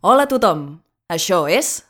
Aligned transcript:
Hola 0.00 0.24
a 0.24 0.28
tothom, 0.32 0.60
això 1.12 1.42
és... 1.44 1.82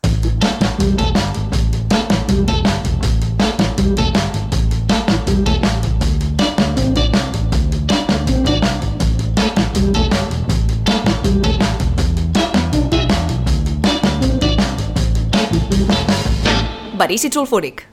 Verícid 16.99 17.31
sulfúric. 17.31 17.87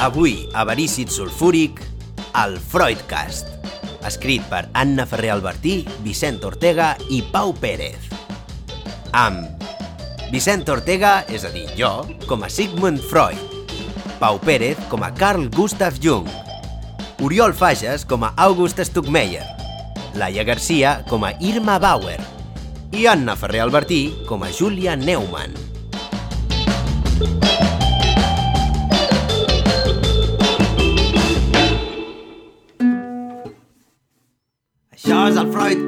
Avui, 0.00 0.48
a 0.56 0.64
Verícid 0.64 1.12
Sulfúric, 1.12 1.84
el 2.40 2.56
Freudcast, 2.56 3.53
escrit 4.08 4.44
per 4.50 4.66
Anna 4.72 5.06
Ferrer 5.08 5.32
Albertí, 5.34 5.82
Vicent 6.04 6.42
Ortega 6.44 6.94
i 7.10 7.22
Pau 7.32 7.54
Pérez. 7.56 8.10
Amb 9.12 9.64
Vicent 10.32 10.68
Ortega, 10.72 11.22
és 11.28 11.44
a 11.46 11.52
dir, 11.54 11.66
jo, 11.78 11.90
com 12.28 12.42
a 12.42 12.50
Sigmund 12.50 13.02
Freud, 13.10 13.38
Pau 14.20 14.40
Pérez 14.42 14.80
com 14.90 15.04
a 15.04 15.12
Carl 15.14 15.48
Gustav 15.54 16.00
Jung, 16.02 16.28
Oriol 17.22 17.54
Fages 17.54 18.04
com 18.08 18.24
a 18.24 18.32
August 18.36 18.80
Stuckmeyer, 18.82 19.44
Laia 20.14 20.44
Garcia 20.44 21.00
com 21.08 21.24
a 21.24 21.34
Irma 21.40 21.78
Bauer. 21.78 22.20
I 22.94 23.06
Anna 23.10 23.34
Ferrer 23.34 23.64
Albertí 23.64 24.02
com 24.28 24.44
a 24.46 24.52
Julia 24.54 24.94
Neumann. 24.94 25.73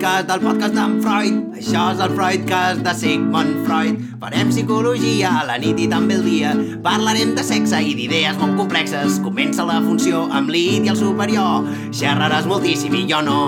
Freudcast 0.06 0.28
del 0.30 0.42
podcast 0.44 0.74
d'en 0.76 0.92
Freud. 1.02 1.38
Això 1.58 1.80
és 1.90 2.00
el 2.04 2.12
Freudcast 2.14 2.82
de 2.86 2.92
Sigmund 2.94 3.64
Freud. 3.66 3.96
Farem 4.20 4.52
psicologia 4.52 5.32
a 5.40 5.46
la 5.48 5.56
nit 5.58 5.80
i 5.82 5.88
també 5.90 6.14
el 6.14 6.22
dia. 6.22 6.52
Parlarem 6.84 7.32
de 7.34 7.42
sexe 7.42 7.80
i 7.82 7.96
d'idees 7.98 8.38
molt 8.38 8.54
complexes. 8.60 9.18
Comença 9.24 9.66
la 9.66 9.80
funció 9.82 10.20
amb 10.30 10.52
l'id 10.54 10.86
i 10.86 10.92
el 10.92 11.00
superior. 11.00 11.66
Xerraràs 11.90 12.46
moltíssim 12.46 12.94
i 12.94 13.02
jo 13.10 13.18
no. 13.26 13.40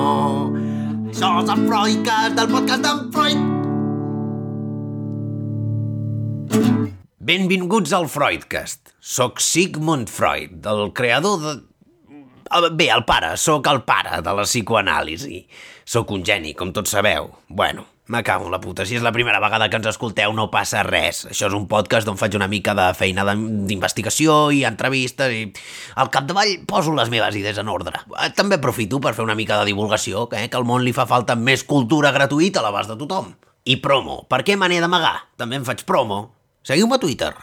Això 1.12 1.30
és 1.44 1.54
el 1.54 1.62
Freudcast 1.70 2.34
del 2.40 2.50
podcast 2.50 2.82
d'en 2.88 3.06
Freud. 3.14 3.46
Benvinguts 7.30 7.94
al 7.94 8.10
Freudcast. 8.10 8.96
Soc 8.98 9.38
Sigmund 9.38 10.10
Freud, 10.10 10.66
el 10.66 10.88
creador 10.90 11.38
de... 11.44 11.58
Ah, 12.50 12.62
Bé, 12.72 12.88
el 12.90 13.04
pare, 13.04 13.36
sóc 13.36 13.66
el 13.68 13.82
pare 13.82 14.22
de 14.22 14.32
la 14.34 14.44
psicoanàlisi. 14.46 15.46
Sóc 15.84 16.10
un 16.12 16.24
geni, 16.24 16.54
com 16.54 16.72
tots 16.72 16.90
sabeu. 16.90 17.30
Bueno, 17.48 17.86
me 18.08 18.22
cago 18.22 18.46
en 18.46 18.52
la 18.52 18.60
puta. 18.60 18.84
Si 18.86 18.96
és 18.96 19.02
la 19.02 19.12
primera 19.12 19.40
vegada 19.40 19.68
que 19.68 19.76
ens 19.76 19.86
escolteu, 19.90 20.32
no 20.36 20.50
passa 20.50 20.82
res. 20.82 21.26
Això 21.28 21.48
és 21.48 21.56
un 21.56 21.66
podcast 21.68 22.08
on 22.08 22.16
faig 22.20 22.34
una 22.36 22.48
mica 22.48 22.74
de 22.76 22.86
feina 22.96 23.24
d'in- 23.28 23.66
d'investigació 23.68 24.50
i 24.52 24.62
entrevistes 24.64 25.32
i 25.32 25.42
al 25.96 26.10
capdavall 26.10 26.54
poso 26.66 26.92
les 26.96 27.10
meves 27.12 27.36
idees 27.36 27.58
en 27.58 27.68
ordre. 27.68 28.00
Eh, 28.22 28.30
També 28.36 28.56
aprofito 28.56 29.00
per 29.00 29.14
fer 29.14 29.24
una 29.24 29.34
mica 29.36 29.58
de 29.58 29.66
divulgació, 29.66 30.28
eh, 30.32 30.48
que 30.48 30.56
al 30.56 30.64
món 30.64 30.84
li 30.84 30.92
fa 30.92 31.06
falta 31.06 31.36
més 31.36 31.64
cultura 31.64 32.12
gratuïta 32.12 32.60
a 32.60 32.62
l'abast 32.62 32.88
de 32.90 32.96
tothom. 32.96 33.34
I 33.64 33.76
promo. 33.76 34.26
Per 34.28 34.42
què 34.44 34.56
me 34.56 34.68
n'he 34.68 34.80
d'amagar? 34.80 35.28
També 35.36 35.56
en 35.56 35.64
faig 35.64 35.84
promo. 35.84 36.34
Seguiu-me 36.62 36.96
a 36.96 36.98
Twitter. 36.98 37.34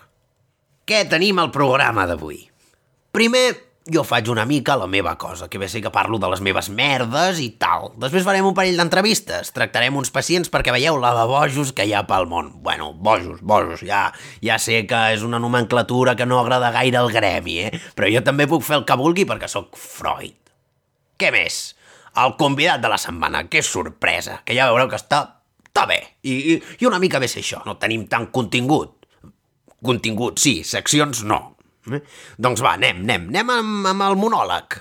Què 0.86 1.08
tenim 1.10 1.38
al 1.40 1.52
programa 1.52 2.06
d'avui? 2.06 2.48
Primer, 3.12 3.56
jo 3.86 4.02
faig 4.02 4.30
una 4.34 4.48
mica 4.50 4.76
la 4.78 4.88
meva 4.90 5.14
cosa, 5.18 5.48
que 5.48 5.60
a 5.62 5.68
ser 5.70 5.82
que 5.84 5.92
parlo 5.94 6.18
de 6.18 6.30
les 6.30 6.42
meves 6.42 6.70
merdes 6.70 7.40
i 7.40 7.52
tal. 7.62 7.92
Després 8.02 8.26
farem 8.26 8.48
un 8.48 8.56
parell 8.58 8.80
d'entrevistes, 8.80 9.52
tractarem 9.54 9.96
uns 9.96 10.10
pacients 10.10 10.50
perquè 10.50 10.74
veieu 10.74 10.98
la 10.98 11.14
de 11.14 11.26
bojos 11.30 11.72
que 11.72 11.86
hi 11.86 11.94
ha 11.94 12.06
pel 12.10 12.26
món. 12.26 12.52
Bueno, 12.66 12.94
bojos, 12.94 13.42
bojos, 13.42 13.86
ja, 13.86 14.10
ja 14.42 14.58
sé 14.58 14.86
que 14.90 15.02
és 15.14 15.22
una 15.22 15.40
nomenclatura 15.40 16.16
que 16.16 16.26
no 16.26 16.40
agrada 16.40 16.74
gaire 16.74 16.98
al 16.98 17.14
gremi, 17.14 17.60
eh? 17.68 17.72
Però 17.96 18.10
jo 18.10 18.26
també 18.26 18.50
puc 18.50 18.66
fer 18.66 18.80
el 18.80 18.90
que 18.90 18.98
vulgui 18.98 19.28
perquè 19.30 19.50
sóc 19.52 19.78
Freud. 19.78 20.38
Què 21.22 21.32
més? 21.32 21.76
El 22.18 22.34
convidat 22.40 22.82
de 22.82 22.90
la 22.90 22.98
setmana, 22.98 23.46
que 23.52 23.62
sorpresa, 23.62 24.42
que 24.46 24.56
ja 24.58 24.70
veureu 24.72 24.90
que 24.90 24.98
està, 24.98 25.22
està 25.70 25.86
bé. 25.86 26.02
I, 26.24 26.34
i, 26.56 26.62
I 26.82 26.90
una 26.90 27.00
mica 27.00 27.22
bé 27.22 27.30
ser 27.30 27.46
això, 27.46 27.62
no 27.68 27.78
tenim 27.78 28.10
tant 28.10 28.32
contingut. 28.34 29.06
Contingut, 29.86 30.42
sí, 30.42 30.64
seccions 30.66 31.22
no. 31.28 31.55
Eh? 31.94 32.02
Doncs 32.42 32.64
va, 32.66 32.76
anem, 32.80 33.04
anem, 33.06 33.30
anem 33.30 33.52
amb, 33.54 33.90
amb 33.94 34.06
el 34.08 34.18
monòleg. 34.18 34.80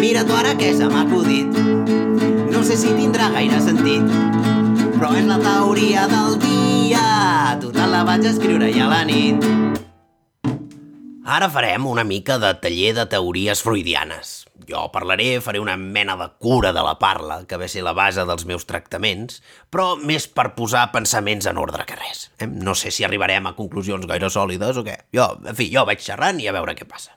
Mira 0.00 0.24
tu 0.26 0.34
ara 0.36 0.54
què 0.58 0.72
se 0.76 0.88
m'ha 0.90 1.04
acudit. 1.06 1.56
No 2.52 2.62
sé 2.66 2.76
si 2.80 2.94
tindrà 2.96 3.30
gaire 3.34 3.60
sentit, 3.62 4.06
però 4.96 5.12
és 5.18 5.26
la 5.28 5.38
teoria 5.42 6.06
del 6.10 6.38
dia. 6.42 7.04
Total 7.62 7.94
la 7.94 8.02
vaig 8.08 8.26
escriure 8.28 8.70
ja 8.74 8.86
a 8.86 8.92
la 8.92 9.04
nit. 9.08 9.46
Ara 11.26 11.50
farem 11.50 11.86
una 11.90 12.04
mica 12.06 12.38
de 12.38 12.54
taller 12.62 12.94
de 12.94 13.06
teories 13.10 13.62
freudianes. 13.66 14.45
Jo 14.66 14.88
parlaré, 14.92 15.40
faré 15.40 15.60
una 15.62 15.76
mena 15.76 16.16
de 16.18 16.26
cura 16.42 16.72
de 16.74 16.82
la 16.82 16.96
parla, 16.98 17.44
que 17.46 17.56
ve 17.56 17.68
a 17.68 17.72
ser 17.72 17.84
la 17.86 17.94
base 17.94 18.24
dels 18.26 18.46
meus 18.48 18.66
tractaments, 18.66 19.40
però 19.70 19.94
més 19.96 20.26
per 20.26 20.50
posar 20.58 20.88
pensaments 20.94 21.46
en 21.46 21.60
ordre 21.62 21.86
que 21.86 21.98
res. 22.00 22.26
Eh? 22.38 22.50
No 22.50 22.74
sé 22.74 22.90
si 22.90 23.06
arribarem 23.06 23.46
a 23.46 23.54
conclusions 23.54 24.08
gaire 24.10 24.30
sòlides 24.32 24.82
o 24.82 24.84
què. 24.86 24.98
Jo, 25.14 25.30
en 25.46 25.54
fi, 25.54 25.70
jo 25.70 25.86
vaig 25.86 26.02
xerrant 26.02 26.42
i 26.42 26.50
a 26.50 26.56
veure 26.56 26.74
què 26.74 26.88
passa. 26.88 27.14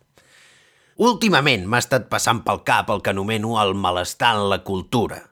Últimament 0.99 1.65
m'ha 1.65 1.81
estat 1.81 2.09
passant 2.11 2.43
pel 2.45 2.61
cap 2.67 2.89
el 2.93 3.01
que 3.01 3.13
anomeno 3.15 3.57
el 3.63 3.73
malestar 3.73 4.35
en 4.37 4.49
la 4.51 4.61
cultura. 4.67 5.23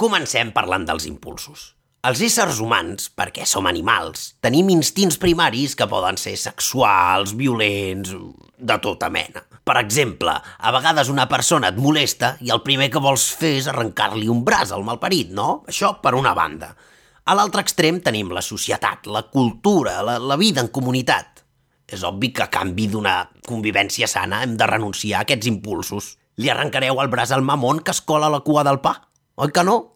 Comencem 0.00 0.52
parlant 0.56 0.86
dels 0.88 1.08
impulsos. 1.10 1.75
Els 2.06 2.20
éssers 2.22 2.60
humans, 2.62 3.08
perquè 3.18 3.42
som 3.50 3.66
animals, 3.66 4.36
tenim 4.44 4.68
instints 4.70 5.16
primaris 5.18 5.72
que 5.74 5.88
poden 5.90 6.14
ser 6.20 6.36
sexuals, 6.38 7.32
violents, 7.34 8.12
de 8.56 8.76
tota 8.84 9.08
mena. 9.10 9.42
Per 9.66 9.74
exemple, 9.80 10.30
a 10.30 10.72
vegades 10.76 11.10
una 11.10 11.24
persona 11.26 11.72
et 11.72 11.80
molesta 11.82 12.36
i 12.46 12.52
el 12.54 12.62
primer 12.62 12.92
que 12.94 13.02
vols 13.02 13.24
fer 13.40 13.56
és 13.58 13.66
arrencar-li 13.72 14.28
un 14.30 14.44
braç 14.46 14.70
al 14.76 14.86
malparit, 14.86 15.32
no? 15.34 15.64
Això 15.66 15.96
per 16.04 16.14
una 16.14 16.36
banda. 16.38 16.70
A 17.26 17.34
l'altre 17.34 17.64
extrem 17.66 17.98
tenim 18.04 18.30
la 18.30 18.44
societat, 18.44 19.10
la 19.10 19.24
cultura, 19.32 19.98
la, 20.06 20.20
la 20.22 20.38
vida 20.38 20.62
en 20.62 20.70
comunitat. 20.70 21.42
És 21.90 22.06
obvi 22.06 22.30
que 22.30 22.46
a 22.46 22.52
canvi 22.54 22.86
d'una 22.92 23.16
convivència 23.48 24.06
sana 24.06 24.44
hem 24.46 24.54
de 24.54 24.70
renunciar 24.70 25.24
a 25.24 25.26
aquests 25.26 25.50
impulsos. 25.50 26.14
Li 26.38 26.54
arrencareu 26.54 27.02
el 27.02 27.10
braç 27.10 27.34
al 27.34 27.42
mamon 27.42 27.82
que 27.82 27.90
es 27.90 28.04
cola 28.06 28.30
la 28.30 28.44
cua 28.46 28.62
del 28.62 28.78
pa, 28.78 28.94
oi 29.42 29.50
que 29.50 29.66
no? 29.66 29.95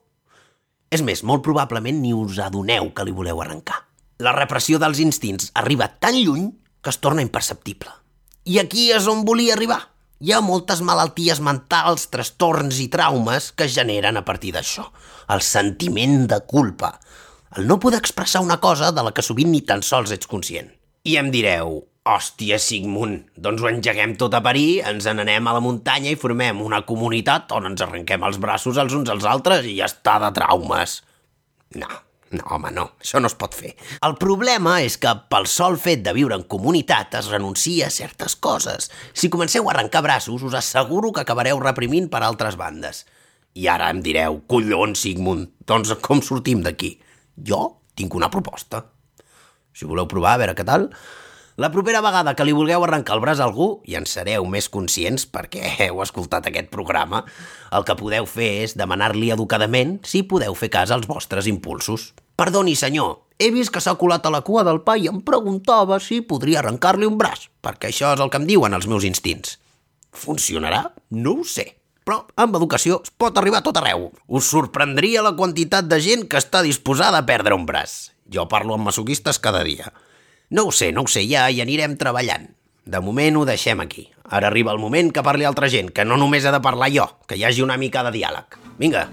És 0.91 1.05
més, 1.07 1.23
molt 1.23 1.45
probablement 1.47 2.01
ni 2.03 2.11
us 2.11 2.41
adoneu 2.43 2.89
que 2.91 3.05
li 3.07 3.15
voleu 3.15 3.41
arrencar. 3.43 3.79
La 4.19 4.35
repressió 4.35 4.79
dels 4.83 4.99
instints 5.01 5.53
arriba 5.55 5.87
tan 6.03 6.19
lluny 6.19 6.51
que 6.83 6.91
es 6.91 6.99
torna 6.99 7.23
imperceptible. 7.23 7.93
I 8.45 8.59
aquí 8.59 8.89
és 8.91 9.07
on 9.07 9.23
volia 9.29 9.55
arribar. 9.55 9.81
Hi 10.21 10.35
ha 10.35 10.43
moltes 10.45 10.83
malalties 10.85 11.39
mentals, 11.41 12.09
trastorns 12.13 12.81
i 12.83 12.89
traumes 12.93 13.53
que 13.55 13.69
es 13.69 13.77
generen 13.77 14.19
a 14.19 14.25
partir 14.27 14.51
d'això. 14.57 14.89
El 15.31 15.41
sentiment 15.47 16.27
de 16.29 16.41
culpa. 16.51 16.97
El 17.57 17.71
no 17.71 17.79
poder 17.81 18.03
expressar 18.03 18.43
una 18.43 18.59
cosa 18.61 18.91
de 18.91 19.07
la 19.07 19.15
que 19.15 19.25
sovint 19.25 19.55
ni 19.55 19.63
tan 19.63 19.87
sols 19.87 20.11
ets 20.13 20.27
conscient. 20.27 20.75
I 21.07 21.17
em 21.23 21.31
direu, 21.33 21.85
hòstia, 22.09 22.59
Sigmund, 22.59 23.27
doncs 23.37 23.63
ho 23.63 23.69
engeguem 23.69 24.15
tot 24.21 24.35
a 24.35 24.41
parir, 24.45 24.81
ens 24.89 25.05
n'anem 25.05 25.47
a 25.47 25.57
la 25.57 25.65
muntanya 25.65 26.13
i 26.13 26.19
formem 26.21 26.63
una 26.65 26.83
comunitat 26.89 27.53
on 27.53 27.69
ens 27.69 27.83
arrenquem 27.85 28.25
els 28.25 28.41
braços 28.41 28.81
els 28.81 28.95
uns 28.97 29.11
als 29.13 29.27
altres 29.29 29.69
i 29.69 29.77
ja 29.79 29.89
està 29.91 30.17
de 30.23 30.31
traumes. 30.39 31.01
No, 31.77 31.91
no, 32.33 32.47
home, 32.57 32.73
no, 32.73 32.87
això 33.05 33.21
no 33.21 33.29
es 33.29 33.37
pot 33.37 33.55
fer. 33.59 33.75
El 34.07 34.17
problema 34.23 34.79
és 34.87 34.97
que 35.03 35.13
pel 35.31 35.47
sol 35.51 35.77
fet 35.83 36.03
de 36.07 36.17
viure 36.17 36.39
en 36.41 36.49
comunitat 36.49 37.21
es 37.21 37.31
renuncia 37.31 37.91
a 37.91 37.95
certes 37.95 38.35
coses. 38.37 38.89
Si 39.13 39.29
comenceu 39.29 39.69
a 39.69 39.75
arrencar 39.75 40.03
braços, 40.07 40.43
us 40.43 40.57
asseguro 40.57 41.13
que 41.13 41.25
acabareu 41.27 41.61
reprimint 41.61 42.09
per 42.09 42.25
altres 42.25 42.57
bandes. 42.57 43.05
I 43.61 43.67
ara 43.69 43.91
em 43.93 44.01
direu, 44.01 44.41
collons, 44.49 45.05
Sigmund, 45.05 45.53
doncs 45.67 45.93
com 46.01 46.23
sortim 46.25 46.63
d'aquí? 46.65 46.95
Jo 47.37 47.83
tinc 47.99 48.15
una 48.15 48.31
proposta. 48.33 48.87
Si 49.75 49.85
voleu 49.85 50.09
provar, 50.09 50.39
a 50.39 50.47
veure 50.47 50.57
què 50.57 50.65
tal... 50.65 50.89
La 51.57 51.71
propera 51.73 52.01
vegada 52.01 52.37
que 52.39 52.45
li 52.47 52.55
vulgueu 52.55 52.85
arrencar 52.87 53.17
el 53.17 53.23
braç 53.25 53.41
a 53.41 53.47
algú, 53.49 53.81
i 53.85 53.97
en 53.99 54.07
sereu 54.07 54.47
més 54.47 54.69
conscients 54.71 55.27
perquè 55.27 55.75
heu 55.87 56.03
escoltat 56.05 56.47
aquest 56.47 56.71
programa, 56.71 57.25
el 57.75 57.87
que 57.89 57.97
podeu 57.99 58.29
fer 58.31 58.51
és 58.67 58.77
demanar-li 58.79 59.33
educadament 59.35 59.99
si 60.07 60.23
podeu 60.23 60.55
fer 60.55 60.71
cas 60.71 60.95
als 60.95 61.09
vostres 61.11 61.51
impulsos. 61.51 62.13
Perdoni, 62.39 62.77
senyor, 62.79 63.19
he 63.39 63.51
vist 63.53 63.75
que 63.75 63.83
s'ha 63.83 63.97
colat 64.01 64.25
a 64.25 64.33
la 64.33 64.45
cua 64.47 64.63
del 64.65 64.81
pa 64.87 64.97
i 64.97 65.11
em 65.11 65.19
preguntava 65.27 65.99
si 66.01 66.23
podria 66.23 66.63
arrencar-li 66.63 67.09
un 67.09 67.19
braç, 67.21 67.49
perquè 67.61 67.91
això 67.91 68.15
és 68.15 68.23
el 68.23 68.31
que 68.31 68.41
em 68.41 68.47
diuen 68.49 68.77
els 68.77 68.89
meus 68.89 69.05
instints. 69.05 69.59
Funcionarà? 70.17 70.87
No 71.11 71.41
ho 71.41 71.45
sé. 71.45 71.67
Però 72.07 72.23
amb 72.41 72.57
educació 72.57 73.03
es 73.05 73.13
pot 73.13 73.37
arribar 73.39 73.61
a 73.61 73.67
tot 73.67 73.77
arreu. 73.77 74.09
Us 74.27 74.49
sorprendria 74.51 75.23
la 75.23 75.37
quantitat 75.37 75.87
de 75.91 76.01
gent 76.01 76.25
que 76.31 76.41
està 76.41 76.63
disposada 76.65 77.21
a 77.21 77.27
perdre 77.29 77.55
un 77.55 77.67
braç. 77.69 78.15
Jo 78.31 78.49
parlo 78.49 78.75
amb 78.75 78.89
masoquistes 78.89 79.39
cada 79.39 79.63
dia. 79.67 79.93
No 80.51 80.65
ho 80.67 80.73
sé, 80.73 80.91
no 80.91 81.03
ho 81.07 81.07
sé, 81.07 81.23
ja 81.31 81.45
hi 81.47 81.61
anirem 81.63 81.93
treballant. 81.95 82.49
De 82.83 82.99
moment 82.99 83.37
ho 83.39 83.45
deixem 83.47 83.79
aquí. 83.79 84.09
Ara 84.27 84.49
arriba 84.49 84.73
el 84.75 84.81
moment 84.83 85.13
que 85.15 85.23
parli 85.23 85.47
altra 85.47 85.69
gent, 85.71 85.93
que 85.95 86.03
no 86.05 86.17
només 86.19 86.43
he 86.43 86.51
de 86.51 86.59
parlar 86.65 86.89
jo, 86.91 87.07
que 87.31 87.39
hi 87.39 87.45
hagi 87.47 87.63
una 87.63 87.77
mica 87.79 88.03
de 88.03 88.11
diàleg. 88.17 88.57
Vinga. 88.81 89.05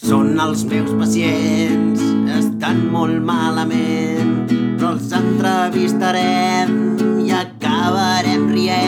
Són 0.00 0.40
els 0.40 0.64
meus 0.70 0.88
pacients, 0.96 2.00
estan 2.38 2.80
molt 2.94 3.20
malament, 3.28 4.48
però 4.78 4.94
els 4.94 5.12
entrevistarem 5.20 6.96
i 7.20 7.28
acabarem 7.36 8.48
rient. 8.54 8.80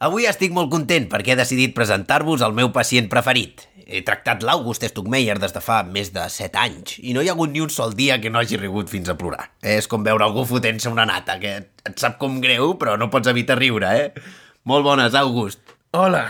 Avui 0.00 0.24
estic 0.32 0.56
molt 0.56 0.72
content 0.72 1.04
perquè 1.12 1.36
he 1.36 1.40
decidit 1.44 1.76
presentar-vos 1.76 2.40
el 2.48 2.56
meu 2.56 2.72
pacient 2.72 3.12
preferit. 3.12 3.68
He 3.84 4.00
tractat 4.06 4.44
l'August 4.46 4.86
Stuckmeyer 4.88 5.36
des 5.40 5.52
de 5.52 5.60
fa 5.60 5.82
més 5.84 6.10
de 6.14 6.24
7 6.32 6.60
anys 6.62 6.96
i 7.04 7.12
no 7.12 7.20
hi 7.20 7.28
ha 7.28 7.34
hagut 7.36 7.52
ni 7.52 7.60
un 7.60 7.72
sol 7.72 7.92
dia 7.96 8.16
que 8.20 8.32
no 8.32 8.40
hagi 8.40 8.56
rigut 8.60 8.88
fins 8.92 9.10
a 9.12 9.16
plorar. 9.20 9.50
És 9.60 9.88
com 9.90 10.06
veure 10.06 10.24
algú 10.24 10.46
fotent-se 10.48 10.88
una 10.92 11.04
nata, 11.08 11.36
que 11.42 11.52
et 11.60 12.00
sap 12.00 12.16
com 12.22 12.40
greu, 12.40 12.78
però 12.80 12.96
no 13.00 13.10
pots 13.12 13.28
evitar 13.28 13.58
riure, 13.60 13.92
eh? 14.00 14.32
Molt 14.64 14.86
bones, 14.86 15.14
August. 15.20 15.60
Hola, 15.92 16.24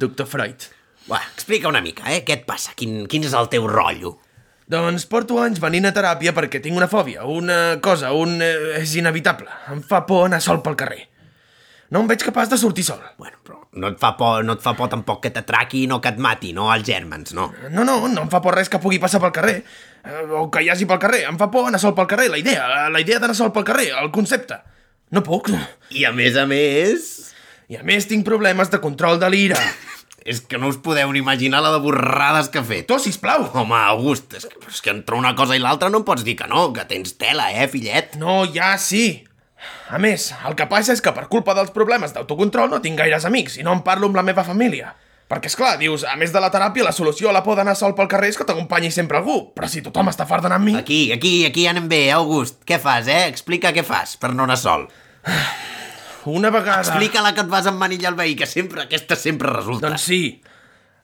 doctor 0.00 0.26
Freud. 0.26 0.68
Va, 1.10 1.20
explica 1.34 1.68
una 1.68 1.84
mica, 1.84 2.08
eh? 2.08 2.22
Què 2.24 2.40
et 2.40 2.46
passa? 2.48 2.72
Quin, 2.78 3.04
quin 3.10 3.28
és 3.28 3.36
el 3.36 3.50
teu 3.52 3.68
rotllo? 3.68 4.16
Doncs 4.72 5.04
porto 5.10 5.36
anys 5.42 5.60
venint 5.60 5.84
a 5.84 5.92
teràpia 5.92 6.32
perquè 6.32 6.62
tinc 6.64 6.78
una 6.80 6.88
fòbia, 6.88 7.26
una 7.28 7.76
cosa, 7.84 8.14
un... 8.16 8.38
Eh, 8.40 8.78
és 8.80 8.94
inevitable. 8.96 9.50
Em 9.74 9.82
fa 9.84 10.06
por 10.08 10.24
anar 10.24 10.40
sol 10.40 10.62
pel 10.64 10.78
carrer. 10.80 11.02
No 11.94 12.02
em 12.02 12.08
veig 12.10 12.24
capaç 12.26 12.50
de 12.50 12.58
sortir 12.58 12.82
sol. 12.82 12.98
Bueno, 13.22 13.38
però 13.46 13.60
no 13.78 13.90
et 13.90 13.98
fa 14.02 14.12
por, 14.18 14.42
no 14.46 14.56
et 14.56 14.62
fa 14.62 14.72
por 14.74 14.90
tampoc 14.90 15.20
que 15.22 15.30
t'atraqui 15.34 15.84
i 15.84 15.90
no 15.90 16.00
que 16.02 16.10
et 16.10 16.18
mati, 16.22 16.50
no 16.56 16.66
els 16.74 16.86
gèrmens, 16.86 17.34
no? 17.38 17.48
No, 17.70 17.84
no, 17.86 17.96
no 18.10 18.24
em 18.24 18.30
fa 18.30 18.40
por 18.42 18.56
res 18.58 18.70
que 18.70 18.80
pugui 18.82 18.98
passar 19.02 19.20
pel 19.22 19.34
carrer. 19.34 19.60
Eh, 20.02 20.24
o 20.34 20.48
que 20.50 20.64
hi 20.64 20.70
hagi 20.74 20.88
pel 20.90 20.98
carrer. 21.02 21.24
Em 21.30 21.38
fa 21.38 21.52
por 21.54 21.68
anar 21.70 21.78
sol 21.82 21.94
pel 21.94 22.08
carrer, 22.10 22.28
la 22.32 22.40
idea. 22.40 22.88
La 22.90 23.02
idea 23.02 23.20
d'anar 23.22 23.36
sol 23.38 23.52
pel 23.54 23.66
carrer, 23.66 23.92
el 24.02 24.10
concepte. 24.14 24.58
No 25.14 25.22
puc. 25.26 25.52
I 25.94 26.06
a 26.08 26.12
més 26.14 26.38
a 26.40 26.48
més... 26.50 27.10
I 27.70 27.78
a 27.78 27.84
més 27.86 28.04
tinc 28.10 28.26
problemes 28.26 28.68
de 28.70 28.80
control 28.82 29.22
de 29.22 29.30
l'ira. 29.32 29.58
És 30.24 30.40
que 30.48 30.58
no 30.58 30.70
us 30.72 30.78
podeu 30.80 31.10
ni 31.12 31.20
imaginar 31.20 31.60
la 31.62 31.70
de 31.74 31.78
borrades 31.84 32.48
que 32.48 32.58
ha 32.58 32.64
fet. 32.64 32.86
Tu, 32.88 32.96
sisplau. 33.06 33.44
Home, 33.60 33.76
August, 33.92 34.32
és 34.38 34.46
que, 34.48 34.56
és 34.70 34.80
que 34.80 34.92
entre 34.94 35.18
una 35.18 35.34
cosa 35.36 35.52
i 35.52 35.60
l'altra 35.60 35.90
no 35.92 36.00
em 36.00 36.06
pots 36.08 36.24
dir 36.24 36.32
que 36.38 36.48
no, 36.48 36.70
que 36.72 36.86
tens 36.88 37.18
tela, 37.20 37.50
eh, 37.52 37.68
fillet? 37.68 38.16
No, 38.20 38.38
ja 38.48 38.70
sí. 38.80 39.20
A 39.94 39.98
més, 40.00 40.30
el 40.48 40.56
que 40.58 40.66
passa 40.70 40.94
és 40.94 41.02
que 41.04 41.12
per 41.14 41.26
culpa 41.32 41.54
dels 41.56 41.72
problemes 41.74 42.14
d'autocontrol 42.14 42.70
no 42.72 42.82
tinc 42.84 42.98
gaires 42.98 43.26
amics 43.28 43.58
i 43.60 43.66
no 43.66 43.74
em 43.76 43.82
parlo 43.86 44.08
amb 44.08 44.16
la 44.18 44.24
meva 44.26 44.44
família. 44.46 44.94
Perquè, 45.24 45.48
és 45.48 45.56
clar, 45.56 45.74
dius, 45.80 46.02
a 46.04 46.18
més 46.20 46.34
de 46.34 46.40
la 46.42 46.50
teràpia, 46.52 46.84
la 46.84 46.92
solució 46.92 47.30
a 47.30 47.32
la 47.32 47.40
por 47.44 47.56
d'anar 47.56 47.72
sol 47.80 47.94
pel 47.96 48.10
carrer 48.12 48.28
és 48.34 48.36
que 48.36 48.44
t'acompanyi 48.44 48.90
sempre 48.92 49.16
algú. 49.18 49.38
Però 49.56 49.68
si 49.72 49.80
tothom 49.84 50.10
està 50.12 50.26
fart 50.28 50.44
d'anar 50.44 50.58
amb 50.60 50.68
mi... 50.68 50.74
Aquí, 50.76 51.00
aquí, 51.16 51.32
aquí 51.48 51.64
anem 51.70 51.88
bé, 51.88 52.02
August. 52.12 52.60
Què 52.68 52.76
fas, 52.82 53.08
eh? 53.08 53.22
Explica 53.32 53.72
què 53.72 53.86
fas 53.86 54.18
per 54.20 54.34
no 54.36 54.44
anar 54.44 54.58
sol. 54.60 54.84
Una 56.28 56.52
vegada... 56.52 56.84
Explica-la 56.84 57.32
que 57.36 57.44
et 57.44 57.50
vas 57.52 57.68
emmanillar 57.72 58.12
el 58.12 58.20
veí, 58.20 58.36
que 58.36 58.48
sempre, 58.48 58.84
aquesta 58.84 59.16
sempre 59.16 59.48
resulta. 59.52 59.88
Doncs 59.88 60.04
sí. 60.04 60.22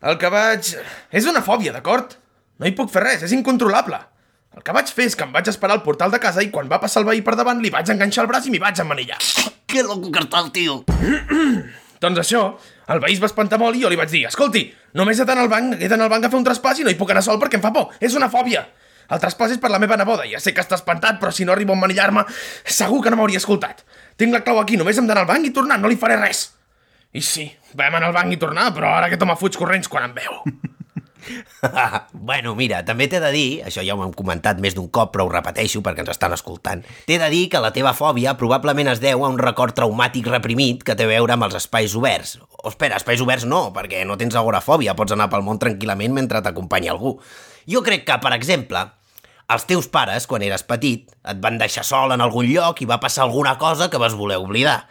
El 0.05 0.21
que 0.21 0.29
vaig... 0.33 0.75
És 1.17 1.29
una 1.29 1.43
fòbia, 1.45 1.73
d'acord? 1.77 2.13
No 2.61 2.69
hi 2.69 2.77
puc 2.77 2.93
fer 2.93 3.06
res, 3.06 3.25
és 3.25 3.33
incontrolable. 3.37 4.01
El 4.50 4.64
que 4.67 4.75
vaig 4.75 4.88
fer 4.91 5.06
és 5.06 5.14
que 5.14 5.23
em 5.23 5.31
vaig 5.35 5.47
esperar 5.50 5.76
al 5.76 5.85
portal 5.85 6.11
de 6.11 6.19
casa 6.23 6.43
i 6.43 6.50
quan 6.50 6.69
va 6.70 6.81
passar 6.82 7.05
el 7.05 7.06
veí 7.06 7.20
per 7.23 7.37
davant 7.38 7.61
li 7.62 7.70
vaig 7.70 7.93
enganxar 7.93 8.25
el 8.25 8.31
braç 8.32 8.49
i 8.49 8.55
m'hi 8.55 8.58
vaig 8.62 8.81
emmanillar. 8.82 9.20
Que 9.70 9.85
loco 9.87 10.11
que 10.11 10.25
està 10.25 10.43
el 10.43 10.50
tio. 10.56 10.81
Doncs 12.02 12.23
això, 12.23 12.43
el 12.91 13.00
veí 13.05 13.14
es 13.14 13.23
va 13.23 13.29
espantar 13.31 13.61
molt 13.62 13.79
i 13.79 13.85
jo 13.85 13.91
li 13.93 13.99
vaig 14.00 14.11
dir 14.11 14.25
Escolti, 14.26 14.64
només 14.99 15.20
he 15.20 15.26
d'anar 15.29 15.44
al 15.47 15.52
banc, 15.52 15.76
he 15.79 15.88
d'anar 15.88 16.08
al 16.08 16.14
banc 16.17 16.26
a 16.26 16.31
fer 16.32 16.41
un 16.41 16.47
traspàs 16.49 16.81
i 16.81 16.87
no 16.87 16.91
hi 16.91 16.99
puc 16.99 17.12
anar 17.14 17.23
sol 17.23 17.38
perquè 17.38 17.61
em 17.61 17.62
fa 17.62 17.70
por. 17.76 17.94
És 18.00 18.17
una 18.19 18.31
fòbia. 18.32 18.64
El 19.11 19.23
traspàs 19.23 19.55
és 19.55 19.62
per 19.62 19.70
la 19.70 19.79
meva 19.82 19.99
neboda. 20.00 20.26
Ja 20.31 20.43
sé 20.43 20.55
que 20.56 20.64
està 20.64 20.79
espantat, 20.79 21.20
però 21.23 21.31
si 21.35 21.46
no 21.46 21.55
arribo 21.55 21.75
a 21.75 21.79
emmanillar-me, 21.79 22.26
segur 22.64 23.03
que 23.05 23.14
no 23.14 23.20
m'hauria 23.20 23.43
escoltat. 23.43 23.85
Tinc 24.19 24.35
la 24.35 24.43
clau 24.46 24.58
aquí, 24.62 24.79
només 24.81 24.99
hem 24.99 25.06
d'anar 25.06 25.26
al 25.26 25.31
banc 25.31 25.46
i 25.46 25.55
tornar, 25.55 25.79
no 25.82 25.91
li 25.91 25.99
faré 25.99 26.19
res. 26.19 26.49
I 27.14 27.23
sí, 27.26 27.46
vam 27.79 27.99
anar 27.99 28.11
al 28.11 28.19
banc 28.19 28.35
i 28.35 28.38
tornar, 28.38 28.70
però 28.75 28.94
ara 28.96 29.11
aquest 29.11 29.23
home 29.26 29.38
fuig 29.38 29.58
corrents 29.58 29.91
quan 29.91 30.11
em 30.11 30.14
veu. 30.19 30.43
bueno, 32.12 32.55
mira, 32.59 32.82
també 32.87 33.06
t'he 33.11 33.21
de 33.23 33.31
dir, 33.35 33.49
això 33.67 33.85
ja 33.87 33.97
ho 33.97 34.03
hem 34.05 34.15
comentat 34.17 34.61
més 34.62 34.77
d'un 34.77 34.88
cop, 34.93 35.12
però 35.15 35.27
ho 35.27 35.32
repeteixo 35.32 35.82
perquè 35.85 36.05
ens 36.05 36.12
estan 36.15 36.35
escoltant, 36.37 36.85
t'he 37.06 37.19
de 37.21 37.31
dir 37.32 37.47
que 37.53 37.62
la 37.62 37.73
teva 37.77 37.94
fòbia 37.97 38.37
probablement 38.41 38.93
es 38.93 39.03
deu 39.03 39.25
a 39.25 39.32
un 39.32 39.41
record 39.41 39.77
traumàtic 39.77 40.31
reprimit 40.31 40.85
que 40.87 40.97
té 40.99 41.09
a 41.09 41.12
veure 41.12 41.37
amb 41.37 41.49
els 41.49 41.59
espais 41.61 41.97
oberts. 41.99 42.38
O 42.61 42.69
espera, 42.73 43.00
espais 43.00 43.23
oberts 43.25 43.49
no, 43.49 43.69
perquè 43.77 44.05
no 44.09 44.19
tens 44.21 44.37
agorafòbia, 44.38 44.97
pots 44.99 45.17
anar 45.17 45.31
pel 45.32 45.47
món 45.47 45.61
tranquil·lament 45.62 46.17
mentre 46.17 46.43
t'acompanya 46.44 46.94
algú. 46.94 47.17
Jo 47.71 47.85
crec 47.87 48.06
que, 48.09 48.17
per 48.23 48.35
exemple, 48.37 48.87
els 49.50 49.67
teus 49.67 49.88
pares, 49.91 50.29
quan 50.31 50.44
eres 50.47 50.62
petit, 50.62 51.09
et 51.27 51.41
van 51.43 51.59
deixar 51.59 51.82
sol 51.87 52.15
en 52.15 52.23
algun 52.23 52.47
lloc 52.47 52.82
i 52.82 52.88
va 52.88 53.00
passar 53.03 53.25
alguna 53.27 53.56
cosa 53.59 53.91
que 53.91 53.99
vas 53.99 54.15
voler 54.15 54.38
oblidar. 54.38 54.85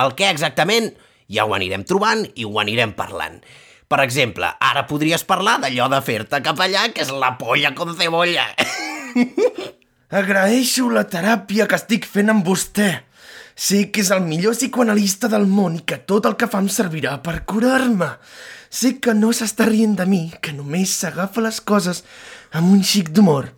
El 0.00 0.14
que 0.16 0.30
exactament, 0.30 0.92
ja 1.28 1.44
ho 1.44 1.52
anirem 1.56 1.84
trobant 1.84 2.24
i 2.34 2.46
ho 2.48 2.54
anirem 2.62 2.94
parlant. 2.96 3.42
Per 3.88 4.02
exemple, 4.04 4.44
ara 4.60 4.82
podries 4.84 5.22
parlar 5.24 5.54
d'allò 5.62 5.86
de 5.88 5.98
fer-te 6.04 6.42
cap 6.44 6.58
allà, 6.60 6.90
que 6.92 7.06
és 7.06 7.12
la 7.12 7.32
polla 7.40 7.70
con 7.76 7.94
cebolla. 7.96 8.44
Agraeixo 10.20 10.90
la 10.92 11.06
teràpia 11.08 11.64
que 11.68 11.78
estic 11.80 12.04
fent 12.08 12.28
amb 12.28 12.44
vostè. 12.44 12.90
Sé 13.56 13.86
que 13.88 14.04
és 14.04 14.12
el 14.12 14.20
millor 14.26 14.52
psicoanalista 14.54 15.30
del 15.32 15.48
món 15.48 15.80
i 15.80 15.86
que 15.88 15.98
tot 16.04 16.28
el 16.28 16.36
que 16.36 16.50
fa 16.52 16.60
em 16.60 16.68
servirà 16.68 17.16
per 17.24 17.40
curar-me. 17.48 18.12
Sé 18.68 18.98
que 19.00 19.16
no 19.16 19.32
s'està 19.32 19.64
rient 19.70 19.96
de 19.96 20.04
mi, 20.06 20.22
que 20.36 20.52
només 20.52 20.92
s'agafa 21.00 21.42
les 21.48 21.62
coses 21.64 22.04
amb 22.52 22.68
un 22.68 22.84
xic 22.84 23.08
d'humor 23.16 23.48